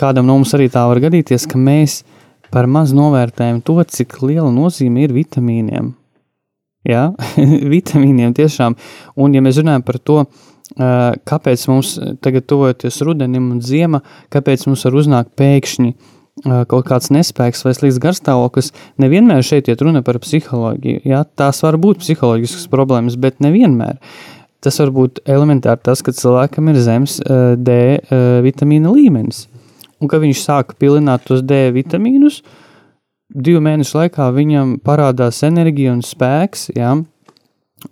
[0.00, 2.00] kādam no mums arī tā var gadīties, ka mēs
[2.50, 5.92] par maz novērtējam to, cik liela nozīme ir vitamīniem.
[6.86, 7.08] Ja?
[7.76, 8.76] vitamīniem tiešām.
[9.18, 10.20] Un, ja mēs runājam par to,
[10.76, 14.02] kāpēc mums tagad tuvojoties rudenim un ziema,
[14.34, 15.94] kāpēc mums var uznākt pēkšņi
[16.68, 21.00] kaut kāds nespēks vai slikts garstāvoklis, nevienmēr šeit iet runa par psiholoģiju.
[21.08, 21.22] Ja?
[21.24, 23.96] Tās var būt psiholoģiskas problēmas, bet nevienmēr.
[23.96, 29.44] Uh, Tas var būt elementāri tas, ka cilvēkam ir zems uh, D uh, vitamīna līmenis.
[30.02, 32.40] Un kad viņš sāk pilināt tos D vitamīnus,
[33.36, 36.70] divu mēnešu laikā viņam parādās enerģija un spēks.
[36.76, 36.96] Ja?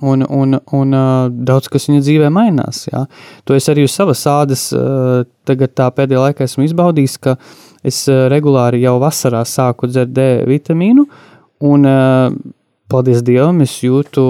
[0.01, 2.86] Un, un, un uh, daudz kas viņa dzīvē mainās.
[2.88, 3.05] Ja?
[3.45, 7.36] To es arī uz savas ādas uh, tagad tā pēdējā laikā esmu izbaudījis, ka
[7.84, 11.05] es uh, regulāri jau vasarā sāku dzert D vitamīnu,
[11.68, 12.30] un uh,
[12.90, 14.24] paldies Dievam, es jūtu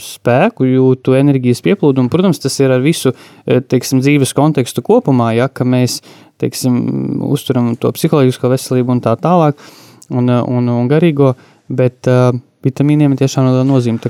[0.00, 2.10] spēku, jūtu enerģijas pieplūdumu.
[2.12, 3.14] Protams, tas ir ar visu
[3.46, 6.02] teiksim, dzīves kontekstu kopumā, ja mēs
[6.40, 6.76] teiksim,
[7.32, 9.60] uzturam to psiholoģisko veselību un tā tālāk.
[10.10, 11.34] Un, un, un garīgo,
[11.68, 12.30] bet uh,
[12.66, 14.02] vitamīniem tiešām liela nozīme.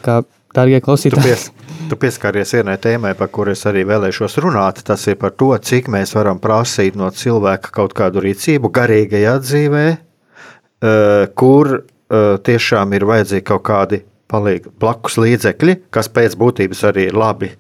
[0.57, 1.43] Dārgie Tu, klausītāji, pies,
[1.91, 4.81] tu pieskaries vienai tēmai, par kuru es arī vēlēšos runāt.
[4.89, 9.87] Tas ir par to, cik mēs varam prasīt no cilvēka kaut kādu rīcību garīgajā dzīvē,
[9.93, 14.01] eh, kur eh, tiešām ir vajadzīgi kaut kādi
[14.31, 17.53] palīg, blakus līdzekļi, kas pēc būtības arī ir labi,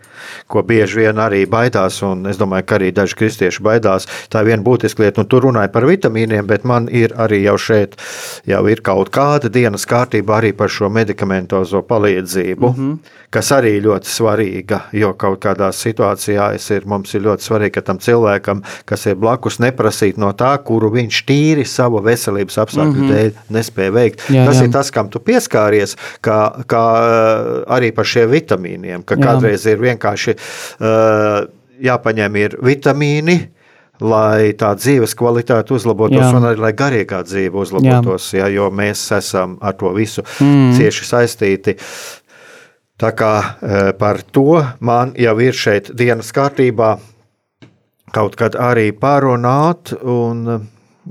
[0.50, 4.08] ko bieži vien arī baidās, un es domāju, ka arī daži kristieši baidās.
[4.32, 7.54] Tā ir viena būtiska lieta, un tu runāji par vitamīniem, bet man ir arī jau
[7.68, 7.94] šeit
[8.50, 13.14] jau ir kaut kāda dienas kārtība arī par šo medikamentozo palīdzību, mm -hmm.
[13.30, 17.98] kas arī ļoti svarīga, jo kaut kādās situācijās ir, mums ir ļoti svarīgi, ka tam
[17.98, 23.14] cilvēkam, kas ir blakus, neprasīt no tā, kuru viņš tīri savu veselības apstākļu mm -hmm.
[23.14, 24.30] dēļ nespēja veikt.
[24.30, 24.64] Jā, Tas jā.
[24.64, 29.24] ir tas, kam tu pieskāries, kā, kā eh, arī par šiem vitamīniem, ka Jā.
[29.26, 31.46] kādreiz ir vienkārši uh,
[31.82, 33.36] jāpaņem ir vitamīni,
[34.00, 36.32] lai tā dzīves kvalitāte uzlabotos, Jā.
[36.36, 38.44] un arī lai garīgā dzīve uzlabotos, jā.
[38.46, 40.72] Jā, jo mēs esam ar to visu Mm.
[40.76, 41.76] cieši saistīti.
[42.96, 43.32] Tā kā
[43.62, 46.94] eh, par to man jau ir šeit dienas kārtībā
[48.12, 49.92] kaut kad arī pārunāt.
[50.02, 50.60] Un eh,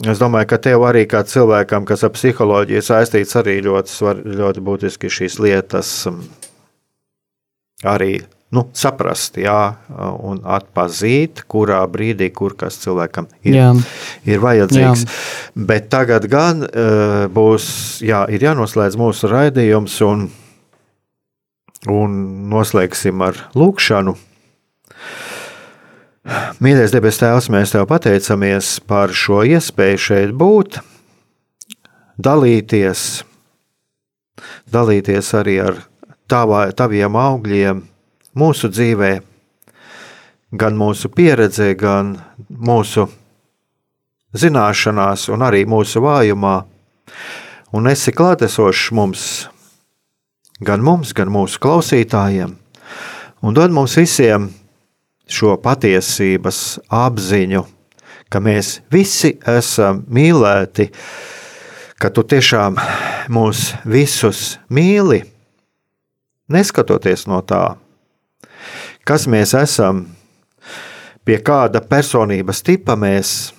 [0.04, 4.64] es domāju, ka tev arī kā cilvēkam, kas ar psiholoģiju saistīts, arī ļoti, svar, ļoti
[4.66, 6.24] būtiski šīs lietas mm,
[7.88, 8.14] arī
[8.56, 9.76] nu, saprast, jā,
[10.24, 13.70] un atpazīt, kurā brīdī, kur kas cilvēkam ir, Jā.
[14.30, 15.06] ir vajadzīgs.
[15.06, 15.66] Jā.
[15.72, 17.68] Bet tagad gan uh, būs,
[18.06, 20.28] jā, ir jānoslēdz mūsu raidījums, un,
[21.92, 22.16] un
[22.54, 24.16] noslēgsim ar lūkšanu.
[26.26, 30.80] Mīļais debes Tēvs, mēs Tev pateicamies par šo iespēju šeit būt,
[32.18, 33.04] dalīties,
[34.74, 35.78] dalīties arī ar
[36.26, 37.84] tavā, taviem augļiem
[38.42, 39.12] mūsu dzīvē,
[40.58, 42.16] gan mūsu pieredzē, gan
[42.50, 43.06] mūsu
[44.34, 46.58] zināšanās, un arī mūsu vājumā.
[47.76, 49.30] Un esi klātesošs mums,
[50.58, 52.58] gan mums, gan mūsu klausītājiem,
[53.46, 54.50] un dod mums visiem
[55.28, 57.64] šo patiesības apziņu,
[58.30, 60.90] ka mēs visi esam mīlēti,
[62.00, 62.78] ka tu tiešām
[63.34, 65.24] mūs visus mīli,
[66.52, 67.76] neskatoties no tā,
[69.06, 70.06] kas mēs esam,
[71.26, 73.54] pie kāda personības tipa mēs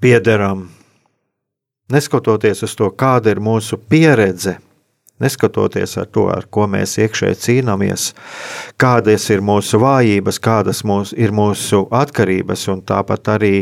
[0.00, 0.68] piederam,
[1.92, 4.56] neskatoties uz to, kāda ir mūsu pieredze,
[5.22, 8.10] neskatoties ar to, ar ko mēs iekšēji cīnāmies,
[8.80, 13.54] kādas ir mūsu vājības, kādas mūs, ir mūsu atkarības, un tāpat arī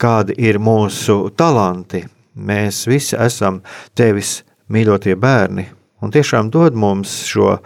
[0.00, 2.04] kādi ir mūsu talanti.
[2.34, 3.60] Mēs visi esam
[3.94, 4.40] tevis
[4.72, 5.68] mīļotie bērni,
[6.02, 7.58] un tiešām dod mums šo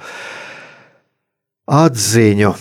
[1.68, 2.52] atziņu,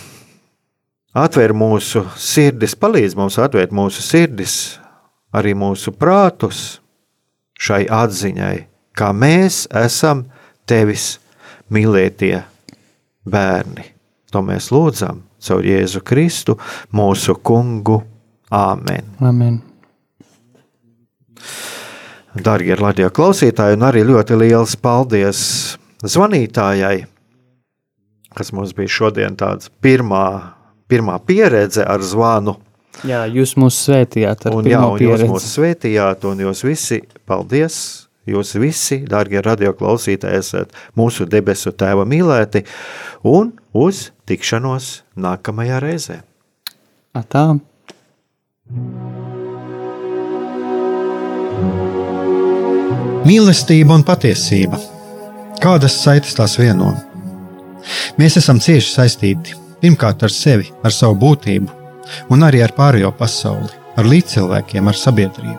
[1.18, 4.78] atver mūsu sirdis, palīdz mums atvērt mūsu sirdis,
[5.34, 6.78] arī mūsu prātus
[7.58, 8.56] šai atziņai,
[8.96, 10.28] kā mēs esam
[10.68, 11.16] tevis
[11.72, 12.36] mīlētie
[13.28, 13.86] bērni.
[14.32, 16.58] To mēs lūdzam caur Jēzu Kristu,
[16.92, 18.02] mūsu kungu.
[18.54, 19.10] Āmen!
[19.20, 19.58] Amen.
[22.38, 25.40] Darbie radio klausītāji, un arī ļoti liels paldies
[26.04, 27.02] zvanītājai,
[28.36, 30.24] kas mums bija šodien tāds pirmā,
[30.90, 32.56] pirmā pieredze ar zvanu.
[33.06, 35.30] Jā, jūs mūs svētījāt ar Un, jā, un jūs pieredzi.
[35.30, 38.07] mūs svētījāt, un jūs visi, paldies!
[38.28, 42.64] Jūs visi, darbie radio klausītāji, esat mūsu debesu tēva mīlēti,
[43.24, 46.20] un uz tikšanos nākamajā reizē.
[47.16, 47.46] Atā.
[53.28, 54.78] Mīlestība un patiesība.
[55.62, 56.92] Kādas saites tās vieno?
[58.20, 61.70] Mēs esam cieši saistīti pirmkārt ar sevi, ar savu būtību,
[62.34, 65.58] un arī ar pārējo pasauli, ar līdzcilvēkiem, ar sabiedrību.